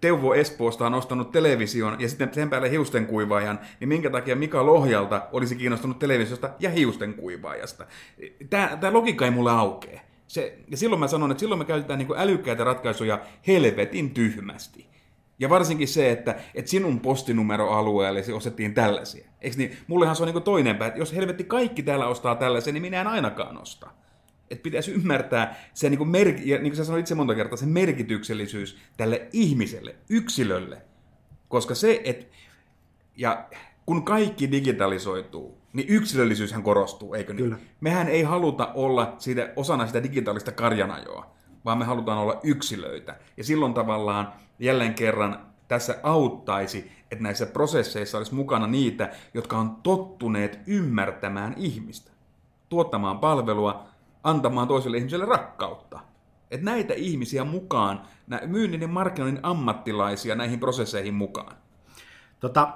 [0.00, 5.22] Teuvo Espoosta on ostanut television ja sitten sen päälle hiustenkuivaajan, niin minkä takia Mika Lohjalta
[5.32, 7.86] olisi kiinnostunut televisiosta ja hiustenkuivaajasta?
[8.50, 10.00] Tämä, tämä logiikka ei mulle aukee.
[10.26, 14.86] Se, ja silloin mä sanon, että silloin me käytetään niin älykkäitä ratkaisuja helvetin tyhmästi.
[15.38, 19.26] Ja varsinkin se, että, että sinun postinumeroalueellesi ostettiin tällaisia.
[19.40, 19.76] Eikö niin?
[19.86, 23.00] Mullehan se on niin toinen pää, että jos helvetti kaikki täällä ostaa tällaisia, niin minä
[23.00, 23.90] en ainakaan osta.
[24.50, 27.56] Että pitäisi ymmärtää se, niin kuin mer- ja niin kuin sä sanoit itse monta kertaa,
[27.56, 30.82] se merkityksellisyys tälle ihmiselle, yksilölle,
[31.50, 32.26] Koska se, että
[33.16, 33.48] ja
[33.86, 37.44] kun kaikki digitalisoituu, niin yksilöllisyyshän korostuu, eikö niin?
[37.44, 37.58] Kyllä.
[37.80, 41.34] Mehän ei haluta olla siitä, osana sitä digitaalista karjanajoa,
[41.64, 43.16] vaan me halutaan olla yksilöitä.
[43.36, 49.76] Ja silloin tavallaan jälleen kerran tässä auttaisi, että näissä prosesseissa olisi mukana niitä, jotka on
[49.82, 52.10] tottuneet ymmärtämään ihmistä,
[52.68, 53.88] tuottamaan palvelua,
[54.22, 56.00] antamaan toiselle ihmiselle rakkautta.
[56.50, 61.56] Että näitä ihmisiä mukaan, nä- myynnin ja markkinoinnin ammattilaisia näihin prosesseihin mukaan.
[62.40, 62.74] Tota,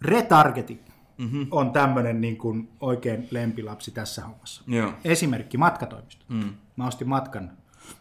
[0.00, 0.80] retargeting
[1.18, 1.46] mm-hmm.
[1.50, 4.62] on tämmöinen niin kuin oikein lempilapsi tässä hommassa.
[4.66, 4.92] Joo.
[5.04, 6.24] Esimerkki matkatoimisto.
[6.28, 6.54] Mm.
[6.76, 7.50] Mä ostin matkan,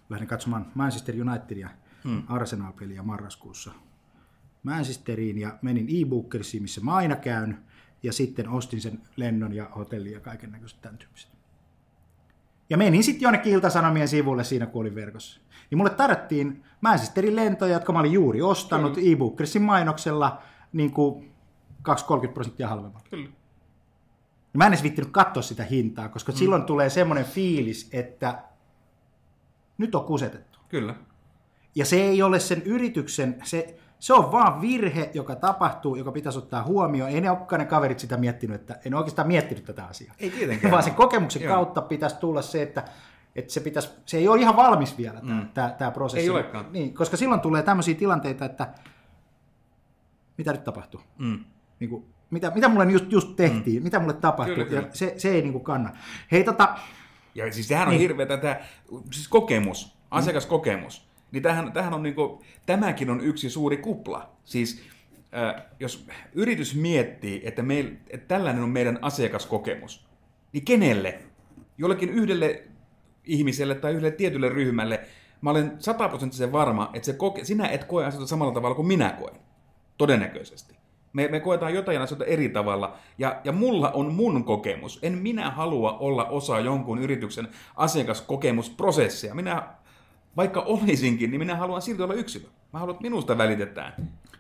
[0.10, 1.70] lähdin katsomaan Manchester Unitedia
[2.04, 2.24] mm.
[2.28, 3.72] Arsenal-peliä marraskuussa
[4.64, 7.58] Manchesteriin ja menin e-bookersiin, missä mä aina käyn,
[8.04, 11.32] ja sitten ostin sen lennon ja hotellin ja kaiken näköiset tämän tyyppiset.
[12.72, 15.42] Ja menin sitten jonnekin Ilta-Sanomien sivulle siinä, kun olin verkossa.
[15.70, 19.12] Niin mulle tarjottiin Manchesterin lentoja, jotka mä olin juuri ostanut Kyllä.
[19.12, 20.42] e-bookersin mainoksella
[20.74, 21.32] niin kuin
[22.28, 23.06] 2-30 prosenttia halvemmalla.
[23.10, 23.30] Kyllä.
[24.54, 26.38] Ja mä en edes viittinyt katsoa sitä hintaa, koska mm.
[26.38, 28.44] silloin tulee semmoinen fiilis, että
[29.78, 30.60] nyt on kusetettu.
[30.70, 30.96] Kyllä.
[31.76, 36.40] Ja se ei ole sen yrityksen, se, se on vaan virhe, joka tapahtuu, joka pitäisi
[36.40, 37.12] ottaa huomioon.
[37.12, 40.16] Ei ne olekaan ne kaverit sitä miettinyt, että en oikeastaan miettinyt tätä asiaa.
[40.20, 40.72] Ei tietenkään.
[40.72, 41.54] Vaan sen kokemuksen Joo.
[41.56, 42.84] kautta pitäisi tulla se, että,
[43.36, 45.48] että se, pitäisi, se ei ole ihan valmis vielä tämä, Mm.
[45.54, 46.24] tämä, tämä prosessi.
[46.24, 46.66] Ei olekaan.
[46.72, 48.68] Niin, koska silloin tulee tämmöisiä tilanteita, että
[50.38, 51.02] mitä nyt tapahtuu?
[51.18, 51.40] Mm.
[51.80, 53.84] Niin kuin, mitä, mitä mulle just, just tehtiin, mm.
[53.84, 54.82] mitä mulle tapahtui, Kyllä, kyllä.
[54.82, 55.90] ja se, se ei niin kuin kanna.
[56.32, 56.76] Hei tota,
[57.36, 58.02] Ja siis tämähän on Niin.
[58.02, 58.56] hirveä tämä,
[59.12, 61.11] siis kokemus, asiakaskokemus.
[61.32, 64.30] Niin tämähän, tämähän on niinku, tämäkin on yksi suuri kupla.
[64.44, 64.82] Siis
[65.38, 70.08] äh, jos yritys miettii, että, meil, että tällainen on meidän asiakaskokemus,
[70.54, 71.20] niin kenelle?
[71.78, 72.64] Jollekin yhdelle
[73.24, 75.00] ihmiselle tai yhdelle tietylle ryhmälle,
[75.42, 79.10] mä olen sataprosenttisen varma, että se koke, sinä et koe asioita samalla tavalla kuin minä
[79.10, 79.36] koen.
[79.98, 80.76] Todennäköisesti.
[81.14, 85.00] Me, me koetaan jotain asioita eri tavalla, ja, ja mulla on mun kokemus.
[85.02, 89.36] En minä halua olla osa jonkun yrityksen asiakaskokemusprosessia.
[89.36, 89.68] Minä,
[90.38, 92.46] vaikka olisinkin, niin minä haluan silti olla yksilö.
[92.74, 93.94] Mä haluan, että minusta välitetään.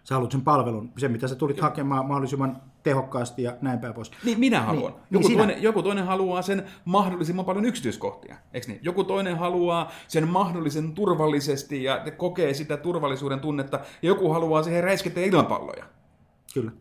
[0.03, 4.11] sä haluat sen palvelun, sen mitä sä tulit hakemaan mahdollisimman tehokkaasti ja näin päin pois.
[4.25, 4.91] Niin minä haluan.
[4.91, 8.79] Niin, joku, niin toinen, joku toinen haluaa sen mahdollisimman paljon yksityiskohtia, eikö niin?
[8.83, 14.83] Joku toinen haluaa sen mahdollisen turvallisesti ja kokee sitä turvallisuuden tunnetta, ja joku haluaa siihen
[14.83, 15.85] räisketä ilmapalloja.
[16.53, 16.71] Kyllä.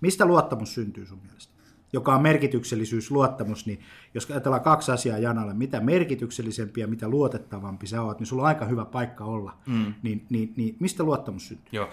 [0.00, 1.49] Mistä luottamus syntyy sun mielestä?
[1.92, 3.80] Joka on merkityksellisyys, luottamus, niin
[4.14, 8.48] jos ajatellaan kaksi asiaa Janalle, mitä merkityksellisempi ja mitä luotettavampi sä oot, niin sulla on
[8.48, 9.56] aika hyvä paikka olla.
[9.66, 9.94] Mm.
[10.02, 11.68] Niin, niin, niin mistä luottamus syntyy?
[11.72, 11.88] Joo,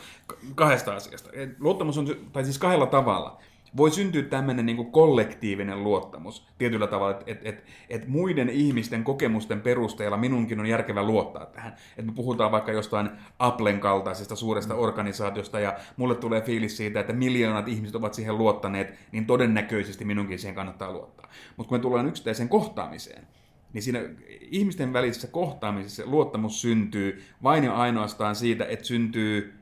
[0.56, 1.30] kahdesta asiasta.
[1.60, 3.40] Luottamus on, tai siis kahdella tavalla.
[3.78, 9.62] Voi syntyä tämmöinen niin kollektiivinen luottamus tietyllä tavalla, että et, et, et muiden ihmisten kokemusten
[9.62, 11.76] perusteella minunkin on järkevä luottaa tähän.
[11.90, 17.14] Että me puhutaan vaikka jostain Applen kaltaisesta suuresta organisaatiosta ja mulle tulee fiilis siitä, että
[17.14, 21.30] miljoonat ihmiset ovat siihen luottaneet, niin todennäköisesti minunkin siihen kannattaa luottaa.
[21.58, 23.28] Mutta kun me tullaan yksittäiseen kohtaamiseen,
[23.74, 24.00] niin siinä
[24.52, 29.54] ihmisten välisessä kohtaamisessa luottamus syntyy vain ja ainoastaan siitä, että syntyy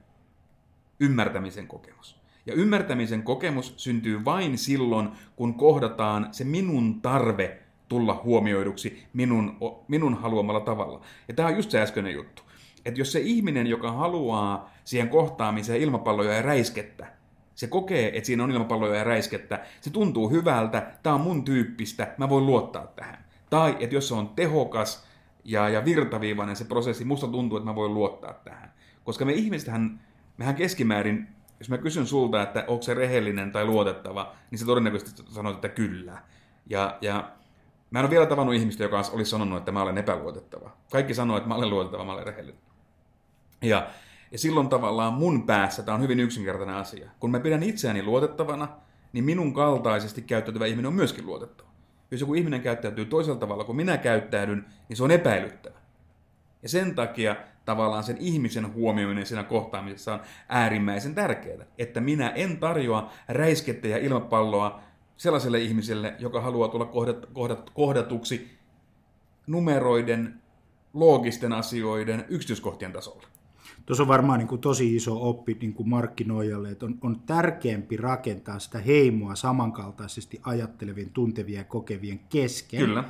[0.99, 2.24] ymmärtämisen kokemus.
[2.45, 10.13] Ja ymmärtämisen kokemus syntyy vain silloin, kun kohdataan se minun tarve tulla huomioiduksi minun, minun
[10.13, 11.01] haluamalla tavalla.
[11.27, 12.41] Ja tämä on just se äskeinen juttu.
[12.85, 17.07] Että jos se ihminen, joka haluaa siihen kohtaamiseen ilmapalloja ja räiskettä,
[17.55, 22.15] se kokee, että siinä on ilmapalloja ja räiskettä, se tuntuu hyvältä, tämä on mun tyyppistä,
[22.17, 23.25] mä voin luottaa tähän.
[23.49, 25.07] Tai että jos se on tehokas
[25.43, 28.73] ja, ja virtaviivainen se prosessi, musta tuntuu, että mä voin luottaa tähän.
[29.03, 29.99] Koska me ihmisethän,
[30.37, 31.27] mehän keskimäärin,
[31.59, 35.69] jos mä kysyn sulta, että onko se rehellinen tai luotettava, niin se todennäköisesti sanoo, että
[35.69, 36.17] kyllä.
[36.69, 37.31] Ja, ja
[37.91, 40.71] mä en ole vielä tavannut ihmistä, joka olisi sanonut, että mä olen epäluotettava.
[40.91, 42.61] Kaikki sanoo, että mä olen luotettava, mä olen rehellinen.
[43.61, 43.87] Ja,
[44.31, 47.09] ja silloin tavallaan mun päässä tämä on hyvin yksinkertainen asia.
[47.19, 48.67] Kun mä pidän itseäni luotettavana,
[49.13, 51.69] niin minun kaltaisesti käyttäytyvä ihminen on myöskin luotettava.
[52.11, 55.75] Jos joku ihminen käyttäytyy toisella tavalla kuin minä käyttäydyn, niin se on epäilyttävä.
[56.63, 57.35] Ja sen takia
[57.65, 61.65] tavallaan sen ihmisen huomioiminen siinä kohtaamisessa on äärimmäisen tärkeää.
[61.77, 64.79] Että minä en tarjoa räiskettä ja ilmapalloa
[65.17, 68.57] sellaiselle ihmiselle, joka haluaa tulla kohdat, kohdat, kohdatuksi
[69.47, 70.41] numeroiden,
[70.93, 73.27] loogisten asioiden, yksityiskohtien tasolla.
[73.85, 77.97] Tuossa on varmaan niin kuin tosi iso oppi niin kuin markkinoijalle, että on, on tärkeämpi
[77.97, 83.03] rakentaa sitä heimoa samankaltaisesti ajattelevien, tuntevien ja kokevien kesken, Kyllä.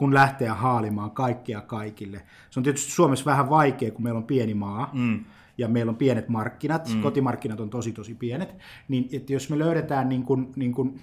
[0.00, 2.22] Kun lähteä haalimaan kaikkea kaikille.
[2.50, 5.24] Se on tietysti Suomessa vähän vaikea, kun meillä on pieni maa, Mm.
[5.58, 7.02] ja meillä on pienet markkinat, mm.
[7.02, 8.56] kotimarkkinat on tosi tosi pienet,
[8.88, 11.00] niin että jos me löydetään niin kuin, niin kuin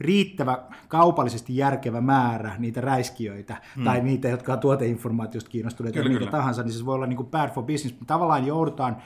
[0.00, 3.84] riittävä kaupallisesti järkevä määrä niitä räiskijöitä mm.
[3.84, 6.30] tai niitä, jotka on tuoteinformaatiosta kiinnostuneita Kyllä, mitä kyllä.
[6.30, 7.96] tahansa, niin se voi olla niin kuin bad for business.
[8.06, 8.96] Tavallaan joudutaan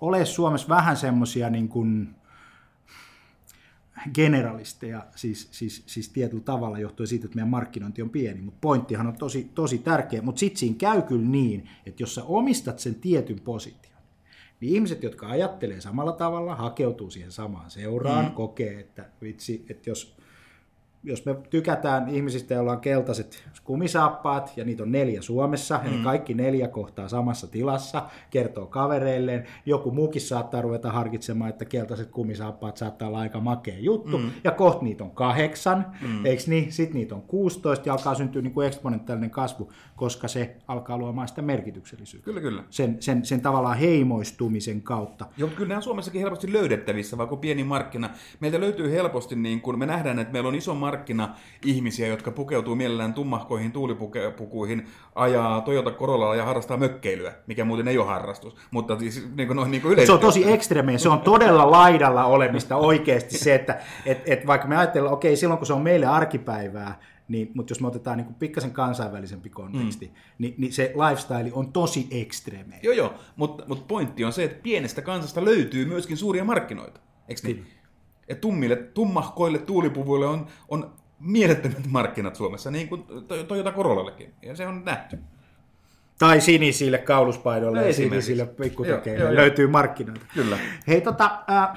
[0.00, 2.14] ole Suomessa vähän semmoisia niin kuin
[4.14, 9.06] generalisteja, siis, siis, siis tietyllä tavalla johtuen siitä, että meidän markkinointi on pieni, mutta pointtihan
[9.06, 12.94] on tosi, tosi tärkeä, mutta sitten siinä käy kyllä niin, että jos sä omistat sen
[12.94, 14.02] tietyn position,
[14.60, 18.30] niin ihmiset, jotka ajattelee samalla tavalla, hakeutuu siihen samaan seuraan, mm.
[18.30, 20.16] kokee, että vitsi, että jos
[21.02, 25.84] jos me tykätään ihmisistä, joilla on keltaiset kumisaappaat, ja niitä on neljä Suomessa, mm.
[25.84, 31.64] ja ne kaikki neljä kohtaa samassa tilassa, kertoo kavereilleen, joku muukin saattaa ruveta harkitsemaan, että
[31.64, 34.30] keltaiset kumisaappaat saattaa olla aika makea juttu, mm.
[34.44, 36.26] ja kohta niitä on kahdeksan, mm.
[36.26, 36.72] eikö niin?
[36.72, 41.28] Sitten niitä on 16, ja alkaa syntyä niin kuin eksponentiaalinen kasvu, koska se alkaa luomaan
[41.28, 42.24] sitä merkityksellisyyttä.
[42.24, 42.64] Kyllä, kyllä.
[42.70, 45.26] Sen, sen, sen tavallaan heimoistumisen kautta.
[45.36, 48.10] Joo, kyllä nämä on Suomessakin helposti löydettävissä, vaikka pieni markkina.
[48.40, 52.74] Meiltä löytyy helposti, niin kun me nähdään, että meillä on iso markkina, markkina-ihmisiä, jotka pukeutuu
[52.74, 58.98] mielellään tummahkoihin tuulipukuihin, ajaa Toyota Corollalla ja harrastaa mökkeilyä, mikä muuten ei ole harrastus, mutta
[58.98, 62.76] siis niin kuin noin niin kuin Se on tosi ekstremeä, se on todella laidalla olemista
[62.76, 67.00] oikeasti se, että et, et vaikka me ajatellaan, okei, silloin kun se on meille arkipäivää,
[67.28, 70.12] niin, mutta jos me otetaan niin pikkasen kansainvälisempi konteksti, mm.
[70.38, 72.78] niin, niin se lifestyle on tosi ekstremeä.
[72.82, 77.40] Joo, joo, mutta, mutta pointti on se, että pienestä kansasta löytyy myöskin suuria markkinoita, eikö
[77.44, 77.66] niin?
[78.30, 83.04] Ja tummille, tummahkoille tuulipuvuille on, on mielettömät markkinat Suomessa, niin kuin
[83.48, 84.34] Toyota Corollallekin.
[84.42, 85.18] Ja se on nähty.
[86.18, 90.26] Tai sinisille kauluspaidoille ja sinisille pikkutekeille löytyy markkinoita.
[90.34, 90.58] Kyllä.
[90.88, 91.68] Hei, tota, äh,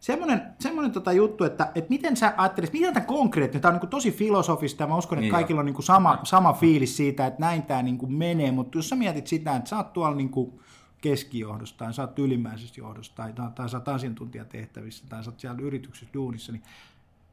[0.00, 3.90] semmoinen, semmoinen tota juttu, että, että miten sä ajattelet, miten tämä konkreettinen, tämä on niin
[3.90, 7.40] tosi filosofista ja mä uskon, että niin kaikilla on niin sama, sama fiilis siitä, että
[7.40, 10.60] näin tämä niin menee, mutta jos sä mietit sitä, että sä oot tuolla niin kuin,
[11.04, 15.62] keskijohdosta, tai sä oot ylimmäisessä johdosta, tai, tai sä oot asiantuntijatehtävissä, tai sä oot siellä
[15.62, 16.62] yrityksessä duunissa, niin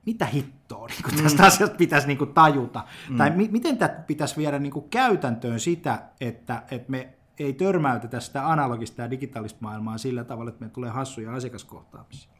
[0.05, 1.47] mitä hittoa niin kuin tästä mm.
[1.47, 2.83] asiasta pitäisi niin kuin tajuta?
[3.09, 3.17] Mm.
[3.17, 8.19] Tai mi- miten tätä pitäisi viedä niin kuin käytäntöön sitä, että, että me ei törmäytetä
[8.19, 12.31] sitä analogista ja digitaalista maailmaa sillä tavalla, että me tulee hassuja asiakaskohtaamisia?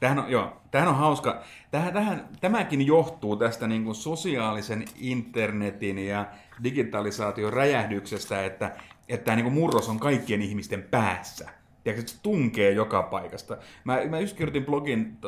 [0.00, 1.42] Tähän on, joo, tähän on hauska.
[1.70, 6.26] Tähän, tähän, tämäkin johtuu tästä niin kuin sosiaalisen internetin ja
[6.64, 8.76] digitalisaation räjähdyksestä, että
[9.08, 11.50] että tämä niin murros on kaikkien ihmisten päässä.
[11.84, 13.56] Tiedätkö, se tunkee joka paikasta.
[13.84, 15.18] Mä, mä just kirjoitin blogin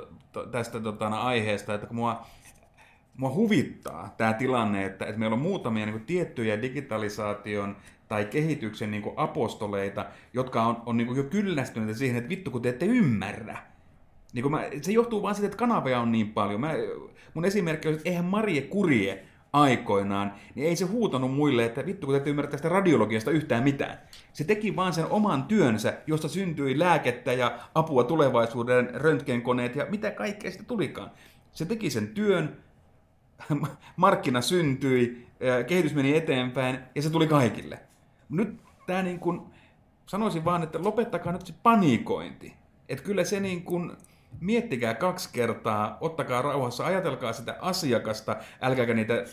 [0.51, 2.27] tästä tota, aiheesta, että kun mua,
[3.17, 7.77] mua huvittaa tämä tilanne, että, että meillä on muutamia niin kuin, tiettyjä digitalisaation
[8.09, 12.51] tai kehityksen niin kuin, apostoleita, jotka on, on niin kuin, jo kyllästyneitä siihen, että vittu
[12.51, 13.59] kun te ette ymmärrä.
[14.33, 16.61] Niin kuin mä, se johtuu vaan siitä, että kanaveja on niin paljon.
[16.61, 16.73] Mä,
[17.35, 22.07] mun esimerkki on, että eihän Marie Kurie aikoinaan, niin ei se huutanut muille, että vittu
[22.07, 23.99] kun te ymmärrä tästä radiologiasta yhtään mitään.
[24.33, 30.11] Se teki vaan sen oman työnsä, josta syntyi lääkettä ja apua tulevaisuuden röntgenkoneet ja mitä
[30.11, 31.11] kaikkea sitä tulikaan.
[31.53, 32.57] Se teki sen työn,
[33.97, 35.27] markkina syntyi,
[35.67, 37.79] kehitys meni eteenpäin ja se tuli kaikille.
[38.29, 39.41] Nyt tämä niin kuin,
[40.07, 42.55] sanoisin vaan, että lopettakaa nyt se panikointi.
[42.89, 43.93] Että kyllä se niin kuin,
[44.41, 49.25] miettikää kaksi kertaa, ottakaa rauhassa, ajatelkaa sitä asiakasta, älkääkä niitä,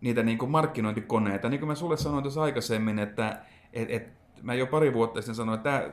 [0.00, 1.48] niitä niin kuin markkinointikoneita.
[1.48, 3.38] Niin kuin mä sulle sanoin tuossa aikaisemmin, että
[3.72, 4.08] et, et,
[4.42, 5.90] mä jo pari vuotta sitten sanoin, että tämä,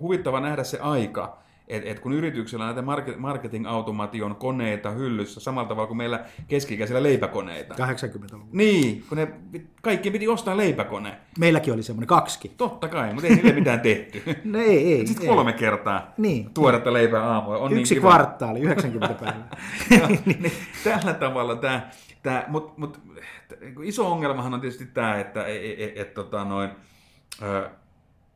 [0.00, 1.38] huvittava nähdä se aika,
[1.70, 7.74] et, et kun yrityksillä on näitä marketing-automaation koneita hyllyssä samalla tavalla kuin meillä keski-ikäisillä leipäkoneita.
[7.74, 8.48] 80-luvulla.
[8.52, 9.28] Niin, kun ne,
[9.82, 11.16] kaikki piti ostaa leipäkone.
[11.38, 12.52] Meilläkin oli semmoinen kaksi.
[12.56, 14.22] Totta kai, mutta ei niille mitään tehty.
[14.44, 15.06] no ei, ei.
[15.06, 16.54] Sitten kolme kertaa niin.
[16.54, 17.58] tuoretta leipää aamulla.
[17.58, 19.56] On Yksi niin kvartaali, 90 päivää.
[20.26, 20.52] niin,
[20.84, 21.90] tällä tavalla tämä,
[22.22, 23.00] tämä mutta mut,
[23.82, 26.70] iso ongelmahan on tietysti tämä, että et, et, et, et, tota noin,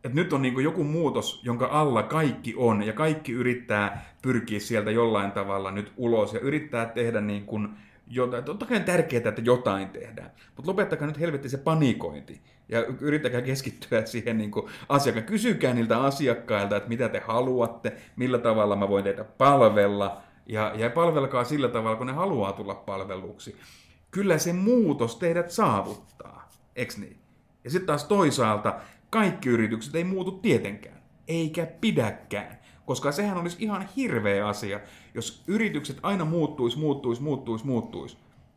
[0.04, 4.90] että nyt on niin joku muutos, jonka alla kaikki on, ja kaikki yrittää pyrkiä sieltä
[4.90, 7.68] jollain tavalla nyt ulos, ja yrittää tehdä niin kuin
[8.06, 8.44] jotain.
[8.44, 13.42] Totta kai on tärkeää, että jotain tehdään, mutta lopettakaa nyt helvetti se panikointi, ja yrittäkää
[13.42, 14.50] keskittyä siihen niin
[14.88, 15.26] asiakkaan.
[15.26, 20.90] Kysykää niiltä asiakkailta, että mitä te haluatte, millä tavalla mä voin teitä palvella, ja, ja
[20.90, 23.56] palvelkaa sillä tavalla, kun ne haluaa tulla palveluksi.
[24.10, 27.18] Kyllä se muutos teidät saavuttaa, eks niin?
[27.64, 28.74] Ja sitten taas toisaalta
[29.14, 34.80] kaikki yritykset ei muutu tietenkään, eikä pidäkään, koska sehän olisi ihan hirveä asia,
[35.14, 38.16] jos yritykset aina muuttuisi, muuttuisi, muuttuisi, muuttuisi.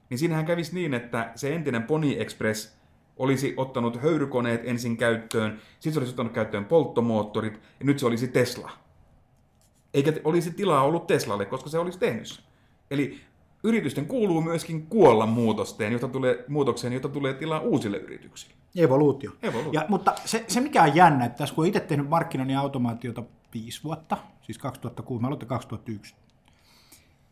[0.10, 2.78] Niin siinähän kävisi niin, että se entinen Pony Express
[3.18, 8.28] olisi ottanut höyrykoneet ensin käyttöön, sitten se olisi ottanut käyttöön polttomoottorit, ja nyt se olisi
[8.28, 8.72] Tesla.
[9.94, 12.44] Eikä olisi tilaa ollut Teslalle, koska se olisi tehnyt.
[12.92, 13.22] Eli
[13.68, 18.56] yritysten kuuluu myöskin kuolla muutokseen, jota tulee, muutokseen, jota tulee tilaa uusille yrityksille.
[18.76, 19.32] Evoluutio.
[19.44, 19.82] Evoluutio.
[19.82, 23.84] Ja, mutta se, se, mikä on jännä, että tässä kun itse tehnyt markkinoinnin automaatiota viisi
[23.84, 26.16] vuotta, siis 2006, mä aloitin 2001,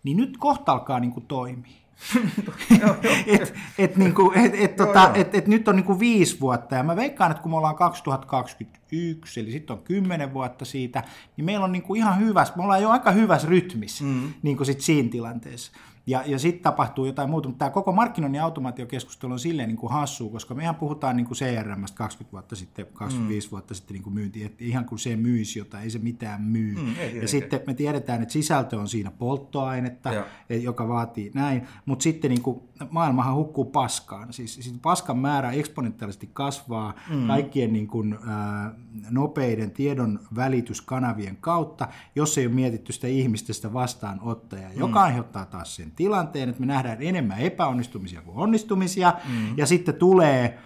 [0.04, 1.86] niin nyt kohta alkaa niin kuin toimia.
[3.28, 6.96] et, et, niinku, et, et, tota, et, et nyt on niinku viisi vuotta ja mä
[6.96, 11.04] veikkaan, että kun me ollaan 2021, eli sitten on kymmenen vuotta siitä,
[11.38, 14.34] niin meillä on niinku ihan hyvässä, me ollaan jo aika hyvässä rytmissä mm.
[14.42, 15.72] niinku sit siinä tilanteessa.
[16.08, 19.94] Ja, ja sitten tapahtuu jotain muuta, mutta tämä koko markkinoinnin automaatiokeskustelu on silleen niin kuin
[19.94, 23.52] hassua, koska mehän puhutaan niin kuin CRMstä 20 vuotta sitten, 25 mm.
[23.52, 26.76] vuotta sitten niin kuin myynti, että ihan kuin se myisi jotain, ei se mitään myy.
[26.76, 30.26] Mm, ei, ja ei, sitten me tiedetään, että sisältö on siinä polttoainetta, ja.
[30.50, 34.34] joka vaatii näin, mutta sitten niin kuin, maailmahan hukkuu paskaan.
[34.34, 37.28] Siis, siis paskan määrä eksponentiaalisesti kasvaa mm.
[37.28, 38.72] kaikkien niin kuin, äh,
[39.10, 44.80] nopeiden tiedon välityskanavien kautta, jos ei ole mietitty sitä ihmistä sitä vastaanottajaa, mm.
[44.80, 49.58] joka aiheuttaa taas sen tilanteen, että me nähdään enemmän epäonnistumisia kuin onnistumisia, mm.
[49.58, 50.60] ja sitten tulee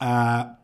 [0.00, 0.56] ää,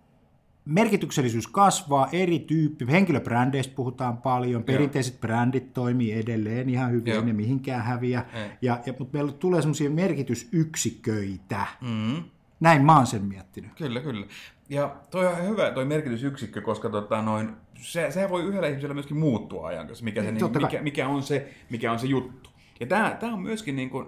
[0.64, 5.20] merkityksellisyys kasvaa, eri tyyppi, henkilöbrändeistä puhutaan paljon, perinteiset Joo.
[5.20, 7.24] brändit toimii edelleen ihan hyvin, Joo.
[7.24, 8.24] ne mihinkään häviä,
[8.62, 12.22] ja, ja, mutta meillä tulee semmoisia merkitysyksiköitä, mm.
[12.60, 13.70] näin mä oon sen miettinyt.
[13.78, 14.26] Kyllä, kyllä.
[14.68, 19.16] Ja toi on hyvä toi merkitysyksikkö, koska tota noin, se, sehän voi yhdellä ihmisellä myöskin
[19.16, 22.47] muuttua ajan kanssa, mikä, se, niin, mikä, mikä, on se, mikä on se juttu.
[22.80, 24.06] Ja tämä, tämä on myöskin niin kuin,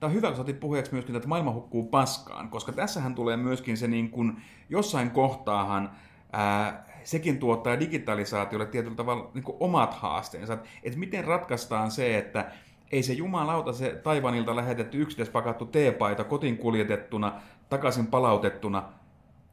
[0.00, 3.76] Tämä on hyvä, kun saatiin puheeksi myöskin, että maailma hukkuu paskaan, koska tässähän tulee myöskin
[3.76, 5.90] se niin kuin, jossain kohtaahan
[6.32, 10.52] ää, sekin tuottaa digitalisaatiolle tietyllä tavalla niin kuin omat haasteensa.
[10.52, 12.52] Että, että miten ratkaistaan se, että
[12.92, 18.82] ei se jumalauta se Taivanilta lähetetty yksittäispakattu teepaita kotiin kuljetettuna, takaisin palautettuna,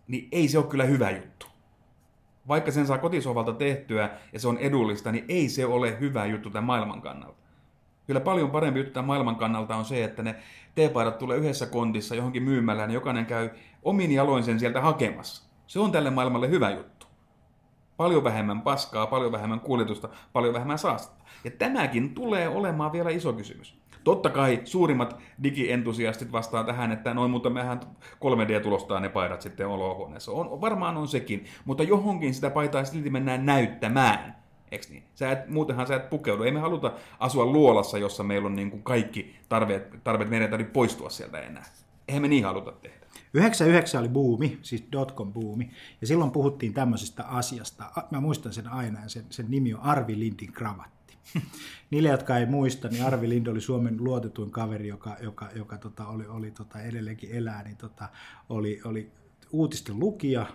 [0.07, 1.45] niin ei se ole kyllä hyvä juttu.
[2.47, 6.49] Vaikka sen saa kotisovalta tehtyä ja se on edullista, niin ei se ole hyvä juttu
[6.49, 7.44] tämän maailman kannalta.
[8.07, 10.35] Kyllä paljon parempi juttu tämän maailman kannalta on se, että ne
[10.75, 13.49] teepaidat tulee yhdessä kontissa johonkin myymälään, niin jokainen käy
[13.83, 15.43] omin jaloin sen sieltä hakemassa.
[15.67, 17.07] Se on tälle maailmalle hyvä juttu.
[17.97, 21.23] Paljon vähemmän paskaa, paljon vähemmän kuljetusta, paljon vähemmän saastetta.
[21.43, 23.77] Ja tämäkin tulee olemaan vielä iso kysymys.
[24.03, 30.31] Totta kai suurimmat digientusiastit vastaa tähän, että noin, mutta mehän 3D-tulostaa ne paidat sitten olohuoneessa.
[30.31, 34.44] On, varmaan on sekin, mutta johonkin sitä paitaa silti mennään näyttämään.
[34.75, 35.03] Eikö niin?
[35.15, 36.43] Sä et, muutenhan sä et pukeudu.
[36.43, 40.73] Ei me haluta asua luolassa, jossa meillä on niin kuin kaikki tarpeet, tarpeet meidän tarvitse
[40.73, 41.65] poistua sieltä enää.
[42.07, 43.05] Eihän me niin haluta tehdä.
[43.33, 45.71] 99 oli buumi, siis dotcom buumi,
[46.01, 47.91] ja silloin puhuttiin tämmöisestä asiasta.
[48.11, 51.17] Mä muistan sen aina, ja sen, sen nimi on Arvi Lindin kravatti.
[51.91, 56.07] Niille, jotka ei muista, niin Arvi Lind oli Suomen luotetuin kaveri, joka, joka, joka tota,
[56.07, 58.09] oli, oli tota, edelleenkin elää, niin tota,
[58.49, 59.11] oli, oli
[59.51, 60.45] uutisten lukija,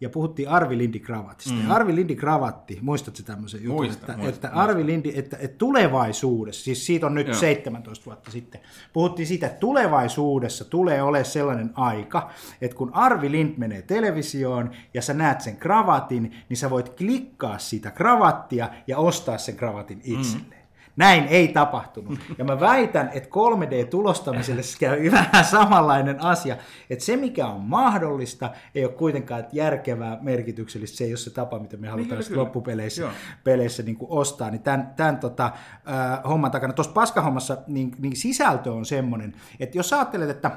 [0.00, 1.54] ja puhuttiin Arvi Lindi kravatista.
[1.54, 1.68] Mm.
[1.68, 4.62] Ja Arvi Lindi kravatti, muistatko tämmöisen jutun, muista, että, muista, että muista.
[4.62, 7.36] Arvi Lindi, että, että tulevaisuudessa, siis siitä on nyt Joo.
[7.36, 8.60] 17 vuotta sitten,
[8.92, 12.30] puhuttiin siitä, että tulevaisuudessa tulee ole sellainen aika,
[12.60, 17.58] että kun Arvi Lind menee televisioon ja sä näet sen kravatin, niin sä voit klikkaa
[17.58, 20.50] sitä kravattia ja ostaa sen kravatin itselleen.
[20.50, 20.57] Mm.
[20.98, 22.18] Näin ei tapahtunut.
[22.38, 26.56] Ja mä väitän, että 3D-tulostamiselle käy vähän samanlainen asia,
[26.90, 30.96] että se mikä on mahdollista ei ole kuitenkaan järkevää, merkityksellistä.
[30.96, 33.10] Se ei ole se tapa, mitä me halutaan niin, loppupeleissä
[33.44, 34.50] peleissä niin kuin ostaa.
[34.50, 39.78] Niin tämän, tämän tota, äh, homman takana, tuossa paskahommassa niin, niin sisältö on semmoinen, että
[39.78, 40.50] jos ajattelet, että,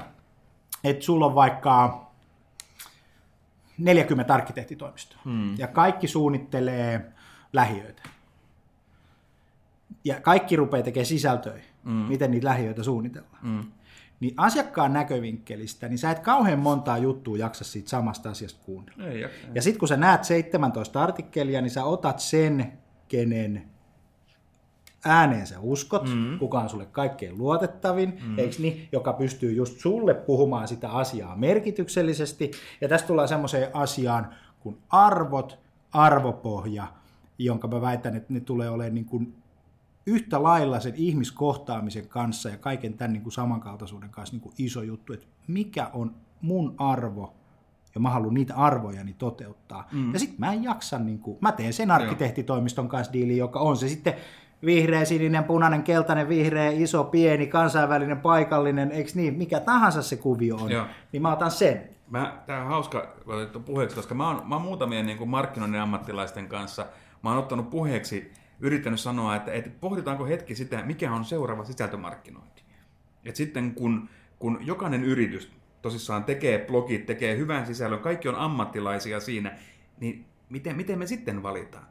[0.84, 2.06] että sulla on vaikka
[3.78, 5.58] 40 arkkitehtitoimistoa hmm.
[5.58, 7.12] ja kaikki suunnittelee
[7.52, 8.02] lähiöitä
[10.04, 11.92] ja kaikki rupeaa tekemään sisältöjä, mm.
[11.92, 13.38] miten niitä lähiöitä suunnitellaan.
[13.42, 13.64] Mm.
[14.20, 19.04] Niin asiakkaan näkövinkkelistä, niin sä et kauhean montaa juttua jaksa siitä samasta asiasta kuunnella.
[19.04, 22.72] Ei, jaksa, ja sitten kun sä näet 17 artikkelia, niin sä otat sen,
[23.08, 23.72] kenen
[25.04, 26.38] ääneen sä uskot, mm.
[26.38, 28.38] kuka on sulle kaikkein luotettavin, mm.
[28.38, 32.50] eikö niin, joka pystyy just sulle puhumaan sitä asiaa merkityksellisesti.
[32.80, 35.58] Ja tästä tullaan semmoiseen asiaan kuin arvot,
[35.92, 36.86] arvopohja,
[37.38, 39.41] jonka mä väitän, että ne tulee olemaan niin kuin
[40.06, 44.82] yhtä lailla sen ihmiskohtaamisen kanssa ja kaiken tämän niin kuin samankaltaisuuden kanssa niin kuin iso
[44.82, 47.34] juttu, että mikä on mun arvo
[47.94, 49.88] ja mä haluan niitä arvojani toteuttaa.
[49.92, 50.12] Mm.
[50.12, 53.76] Ja sitten mä en jaksa, niin kuin, mä teen sen arkkitehtitoimiston kanssa diili, joka on
[53.76, 54.14] se sitten
[54.64, 60.56] vihreä, sininen, punainen, keltainen, vihreä, iso, pieni, kansainvälinen, paikallinen, eikö niin, mikä tahansa se kuvio
[60.56, 60.86] on, Joo.
[61.12, 61.82] niin mä otan sen.
[62.10, 65.80] Mä, tää on hauska otettu puheeksi, koska mä oon, mä oon muutamien niin kuin markkinoinnin
[65.80, 66.86] ammattilaisten kanssa,
[67.22, 68.32] mä oon ottanut puheeksi
[68.62, 72.62] yrittänyt sanoa, että, että pohditaanko hetki sitä, mikä on seuraava sisältömarkkinointi.
[73.24, 74.08] Et sitten kun,
[74.38, 75.52] kun jokainen yritys
[75.82, 79.58] tosissaan tekee blogit, tekee hyvän sisällön, kaikki on ammattilaisia siinä,
[80.00, 81.86] niin miten, miten me sitten valitaan?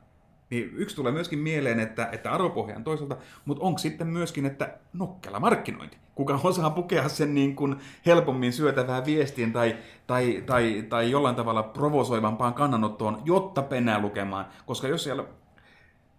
[0.49, 5.39] Niin yksi tulee myöskin mieleen, että, että arvopohjan toisaalta, mutta onko sitten myöskin, että nokkela
[5.39, 5.97] markkinointi?
[6.15, 11.63] Kuka osaa pukea sen niin kuin helpommin syötävää viestiin tai, tai, tai, tai jollain tavalla
[11.63, 14.45] provosoivampaan kannanottoon, jotta penää lukemaan.
[14.65, 15.23] Koska jos siellä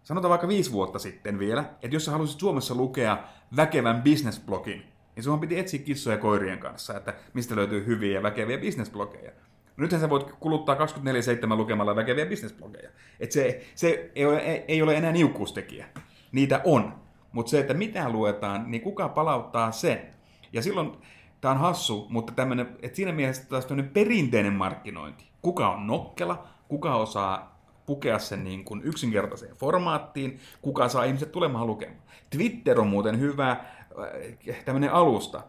[0.03, 3.19] sanotaan vaikka viisi vuotta sitten vielä, että jos sä haluaisit Suomessa lukea
[3.57, 4.83] väkevän businessblogin,
[5.17, 9.33] niin sun piti etsiä kissoja koirien kanssa, että mistä löytyy hyviä ja väkeviä bisnesblogeja.
[9.77, 12.91] Nythän sä voit kuluttaa 24-7 lukemalla väkeviä bisnesblogeja.
[13.21, 15.87] Et se, se ei, ole, ei ole enää niukkuustekijä.
[16.33, 16.95] Niitä on.
[17.33, 20.15] Mutta se, että mitä luetaan, niin kuka palauttaa sen?
[20.53, 20.93] Ja silloin
[21.41, 25.25] tämä on hassu, mutta tämmönen, että siinä mielessä taas perinteinen markkinointi.
[25.43, 27.52] Kuka on nokkela, kuka osaa
[27.93, 32.03] pukea sen niin kuin yksinkertaiseen formaattiin, kuka saa ihmiset tulemaan lukemaan.
[32.31, 35.43] Twitter on muuten hyvä äh, tämmöinen alusta.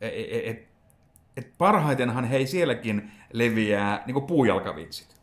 [0.00, 0.12] Et,
[0.46, 0.68] et,
[1.36, 5.16] et parhaitenhan hei sielläkin leviää niin kuin puujalkavitsit.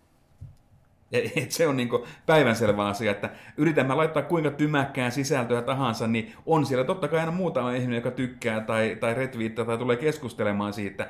[1.11, 1.89] Et se on niin
[2.25, 7.31] päivänselvä asia, että yritämme laittaa kuinka tymäkkään sisältöä tahansa, niin on siellä totta kai aina
[7.31, 11.07] muutama ihminen, joka tykkää tai, tai retviittaa tai tulee keskustelemaan siitä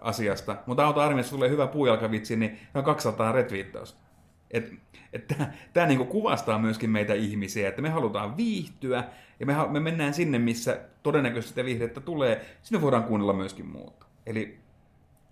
[0.00, 0.56] asiasta.
[0.66, 4.03] Mutta auto armeijassa tulee hyvä puujalkavitsi, niin on 200 retviittausta.
[4.50, 4.72] Et,
[5.12, 5.34] et
[5.72, 9.04] Tämä niinku kuvastaa myöskin meitä ihmisiä, että me halutaan viihtyä
[9.40, 12.56] ja me, me mennään sinne, missä todennäköisesti sitä viihdettä tulee.
[12.62, 14.06] Sinne voidaan kuunnella myöskin muuta.
[14.26, 14.58] Eli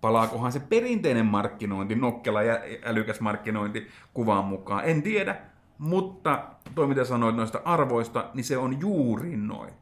[0.01, 4.85] palaakohan se perinteinen markkinointi, nokkela ja älykäs markkinointi kuvaan mukaan.
[4.85, 5.37] En tiedä,
[5.79, 6.45] mutta
[6.75, 9.75] toi mitä sanoit noista arvoista, niin se on juuri noin.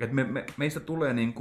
[0.00, 1.34] Et me, me, meistä tulee niin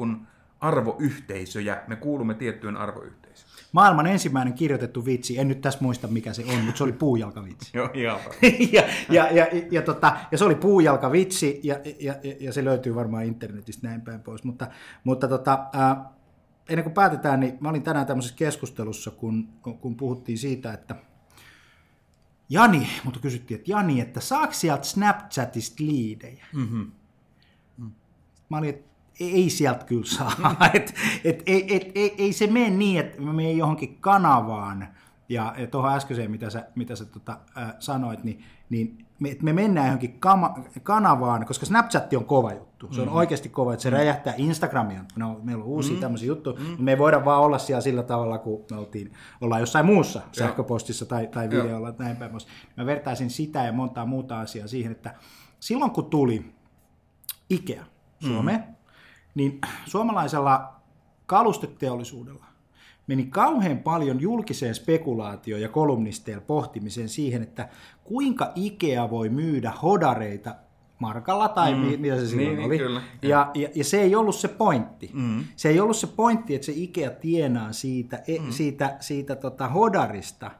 [0.60, 3.53] arvoyhteisöjä, me kuulumme tiettyyn arvoyhteisöön.
[3.74, 7.71] Maailman ensimmäinen kirjoitettu vitsi, en nyt tässä muista mikä se on, mutta se oli puujalkavitsi.
[7.78, 8.19] Joo, ja,
[8.74, 13.26] ja, ja, ja, ja, tota, ja se oli puujalkavitsi ja, ja, ja, se löytyy varmaan
[13.26, 14.43] internetistä näin päin pois.
[14.43, 14.67] Mutta,
[15.03, 16.09] mutta tota, ää,
[16.69, 19.49] ennen kuin päätetään, niin mä olin tänään tämmöisessä keskustelussa, kun,
[19.82, 20.95] kun puhuttiin siitä, että
[22.49, 26.45] Jani, mutta kysyttiin, että Jani, että saako sieltä Snapchatista liidejä?
[26.53, 26.91] Mm-hmm.
[28.49, 30.32] Mä olin, että ei sieltä kyllä saa.
[30.38, 30.45] Mm.
[30.74, 30.93] et,
[31.24, 34.88] et, et, et, ei, ei se mene niin, että mä menen johonkin kanavaan,
[35.30, 39.53] ja, ja tuohon äskeiseen, mitä sä, mitä sä tota, äh, sanoit, niin, niin me, me
[39.53, 42.93] mennään johonkin kama, kanavaan, koska Snapchat on kova juttu.
[42.93, 43.16] Se on mm.
[43.16, 43.93] oikeasti kova, että se mm.
[43.93, 45.03] räjähtää Instagramia.
[45.16, 45.99] No, meillä on uusia mm.
[45.99, 46.66] tämmöisiä juttuja, mm.
[46.66, 50.20] niin me ei voida vaan olla siellä sillä tavalla, kun me oltiin, ollaan jossain muussa
[50.20, 50.30] Joo.
[50.32, 51.95] sähköpostissa tai, tai videolla Joo.
[51.99, 52.32] näin päin.
[52.78, 55.16] Mä vertaisin sitä ja montaa muuta asiaa siihen, että
[55.59, 56.53] silloin kun tuli
[57.49, 57.86] Ikea
[58.20, 58.76] Suomeen, mm.
[59.36, 60.74] Niin suomalaisella
[61.26, 62.46] kalusteteollisuudella
[63.08, 67.70] meni kauhean paljon julkiseen spekulaatioon ja kolumnisteilla pohtimiseen siihen, että
[68.04, 70.56] kuinka Ikea voi myydä hodareita
[71.00, 72.02] markalla tai mm.
[72.02, 72.78] mitä se silloin niin, oli.
[72.78, 73.02] Kyllä.
[73.22, 75.10] Ja, ja, ja se ei ollut se pointti.
[75.14, 75.44] Mm.
[75.56, 78.52] Se ei ollut se pointti, että se Ikea tienaa siitä, e, mm.
[78.52, 80.52] siitä, siitä tota hodarista,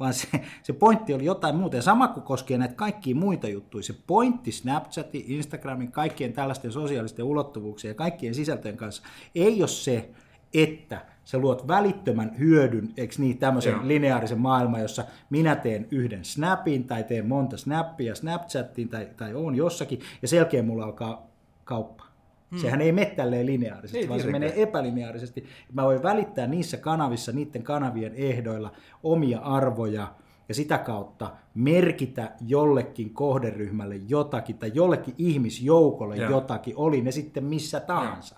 [0.00, 0.28] vaan se,
[0.62, 1.76] se pointti oli jotain muuta.
[1.76, 3.82] Ja sama kuin koskee näitä kaikkia muita juttuja.
[3.82, 9.02] Se pointti Snapchatin, Instagramin, kaikkien tällaisten sosiaalisten ulottuvuuksien ja kaikkien sisältöjen kanssa
[9.34, 10.10] ei ole se,
[10.54, 13.88] että sä luot välittömän hyödyn, eikö niin, tämmöisen Joo.
[13.88, 19.54] lineaarisen maailman, jossa minä teen yhden snapin tai teen monta snappia Snapchattiin tai, tai on
[19.54, 21.26] jossakin, ja selkeä mulla alkaa
[21.64, 22.11] kauppa.
[22.52, 22.58] Hmm.
[22.58, 25.44] Sehän ei mene tälleen lineaarisesti, ei vaan se menee epälineaarisesti.
[25.72, 28.72] Mä voin välittää niissä kanavissa, niiden kanavien ehdoilla
[29.02, 30.14] omia arvoja,
[30.48, 36.30] ja sitä kautta merkitä jollekin kohderyhmälle jotakin tai jollekin ihmisjoukolle Joo.
[36.30, 38.36] jotakin, oli ne sitten missä tahansa.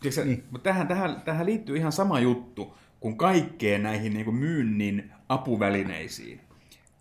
[0.00, 0.44] Tiedätkö, niin.
[0.50, 6.40] Mutta tähän, tähän, tähän liittyy ihan sama juttu kuin kaikkeen näihin niin kuin myynnin apuvälineisiin.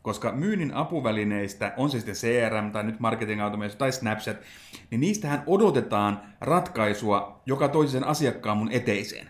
[0.02, 4.38] Koska myynnin apuvälineistä, on se sitten CRM tai nyt marketing automation tai Snapchat,
[4.91, 9.30] niin niistähän odotetaan ratkaisua, joka toisi sen asiakkaan mun eteiseen.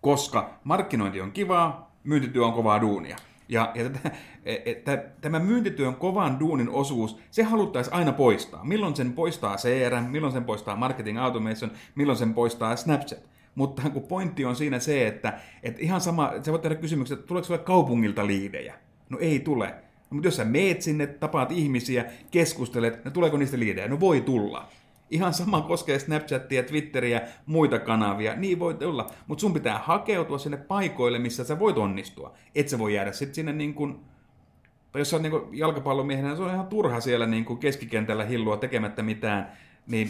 [0.00, 3.16] Koska markkinointi on kivaa, myyntityö on kovaa duunia.
[3.48, 4.10] Ja, ja tätä,
[4.44, 8.64] että tämä myyntityön kovan duunin osuus, se haluttaisiin aina poistaa.
[8.64, 13.18] Milloin sen poistaa CRM, milloin sen poistaa marketing automation, milloin sen poistaa Snapchat.
[13.54, 17.26] Mutta kun pointti on siinä se, että, että ihan sama, se voi tehdä kysymyksen, että
[17.26, 18.74] tuleeko sulle kaupungilta liidejä?
[19.10, 19.74] No ei tule.
[20.10, 23.88] Mutta jos sä meet sinne, tapaat ihmisiä, keskustelet, no tuleeko niistä liidejä?
[23.88, 24.68] No voi tulla.
[25.10, 29.06] Ihan sama koskee Snapchatia, Twitteriä, muita kanavia, niin voi olla.
[29.26, 32.32] Mutta sun pitää hakeutua sinne paikoille, missä sä voit onnistua.
[32.54, 34.00] Et sä voi jäädä sitten sinne niin kuin,
[34.92, 38.56] tai jos sä oot niin jalkapallomiehenä, niin se on ihan turha siellä niin keskikentällä hillua
[38.56, 39.52] tekemättä mitään,
[39.86, 40.08] niin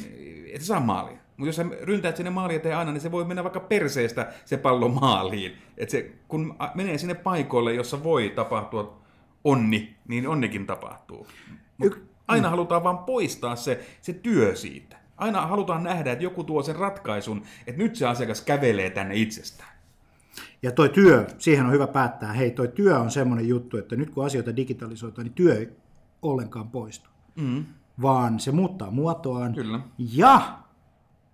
[0.52, 1.18] et saa maalia.
[1.36, 4.56] Mutta jos sä ryntäät sinne maaliin ja aina, niin se voi mennä vaikka perseestä se
[4.56, 5.52] pallo maaliin.
[5.76, 9.05] Et se, kun menee sinne paikoille, jossa voi tapahtua
[9.46, 11.26] onni, niin onnikin tapahtuu.
[11.78, 12.50] Mut aina mm.
[12.50, 14.96] halutaan vaan poistaa se, se työ siitä.
[15.16, 19.76] Aina halutaan nähdä, että joku tuo sen ratkaisun, että nyt se asiakas kävelee tänne itsestään.
[20.62, 24.10] Ja toi työ, siihen on hyvä päättää, hei toi työ on semmoinen juttu, että nyt
[24.10, 25.68] kun asioita digitalisoitaan, niin työ ei
[26.22, 27.10] ollenkaan poistu.
[27.34, 27.64] Mm.
[28.02, 29.54] Vaan se muuttaa muotoaan.
[29.54, 29.80] Kyllä.
[29.98, 30.58] Ja,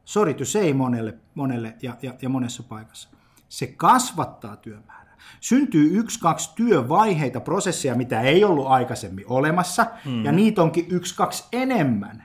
[0.05, 3.09] sorry to say monelle, monelle ja, ja, ja monessa paikassa,
[3.49, 5.01] se kasvattaa työmäärää.
[5.41, 10.25] Syntyy yksi, kaksi työvaiheita, prosesseja, mitä ei ollut aikaisemmin olemassa, mm.
[10.25, 12.25] ja niitä onkin yksi, kaksi enemmän.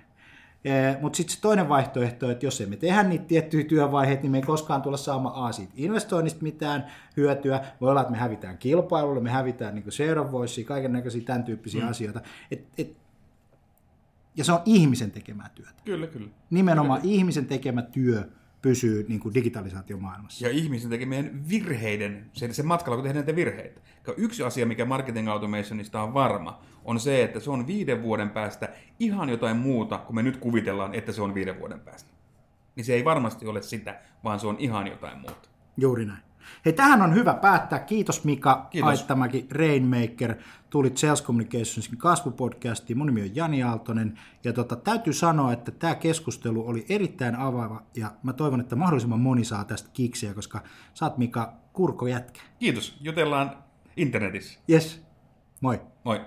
[1.02, 4.44] Mutta sitten se toinen vaihtoehto, että jos emme tehdä niitä tiettyjä työvaiheita, niin me ei
[4.44, 6.86] koskaan tulla saamaan A siitä investoinnista mitään
[7.18, 7.62] hyötyä.
[7.82, 11.90] Voi olla, että me hävitään kilpailulle, me hävitään niin share kaiken näköisiä tämän tyyppisiä mm.
[11.90, 12.22] asioita.
[12.52, 12.98] Et, et,
[14.36, 15.82] ja se on ihmisen tekemää työtä.
[15.86, 16.28] Kyllä, kyllä.
[16.50, 17.14] Nimenomaan kyllä.
[17.14, 18.24] ihmisen tekemä työ
[18.62, 20.46] pysyy niin kuin digitalisaatiomaailmassa.
[20.46, 23.82] Ja ihmisen tekemien virheiden, sen, sen matkalla kun tehdään näitä virheitä.
[24.18, 28.70] Yksi asia, mikä marketing automationista on varma, on se, että se on viiden vuoden päästä
[29.00, 32.10] ihan jotain muuta, kun me nyt kuvitellaan, että se on viiden vuoden päästä.
[32.76, 35.50] Niin se ei varmasti ole sitä, vaan se on ihan jotain muuta.
[35.78, 36.27] Juuri näin.
[36.66, 37.80] Hei, tähän on hyvä päättää.
[37.80, 38.90] Kiitos Mika Kiitos.
[38.90, 40.36] Aittamäki, Rainmaker.
[40.70, 42.98] Tulit Sales Communicationsin kasvupodcastiin.
[42.98, 44.20] Mun nimi on Jani Aaltonen.
[44.44, 47.84] Ja tota, täytyy sanoa, että tämä keskustelu oli erittäin avaava.
[47.96, 50.62] Ja mä toivon, että mahdollisimman moni saa tästä kiksiä, koska
[51.02, 52.42] oot Mika kurko jätkä.
[52.60, 52.98] Kiitos.
[53.02, 53.58] Jutellaan
[53.98, 54.60] internetissä.
[54.70, 55.02] Yes.
[55.62, 55.82] Moi.
[56.04, 56.22] Moi.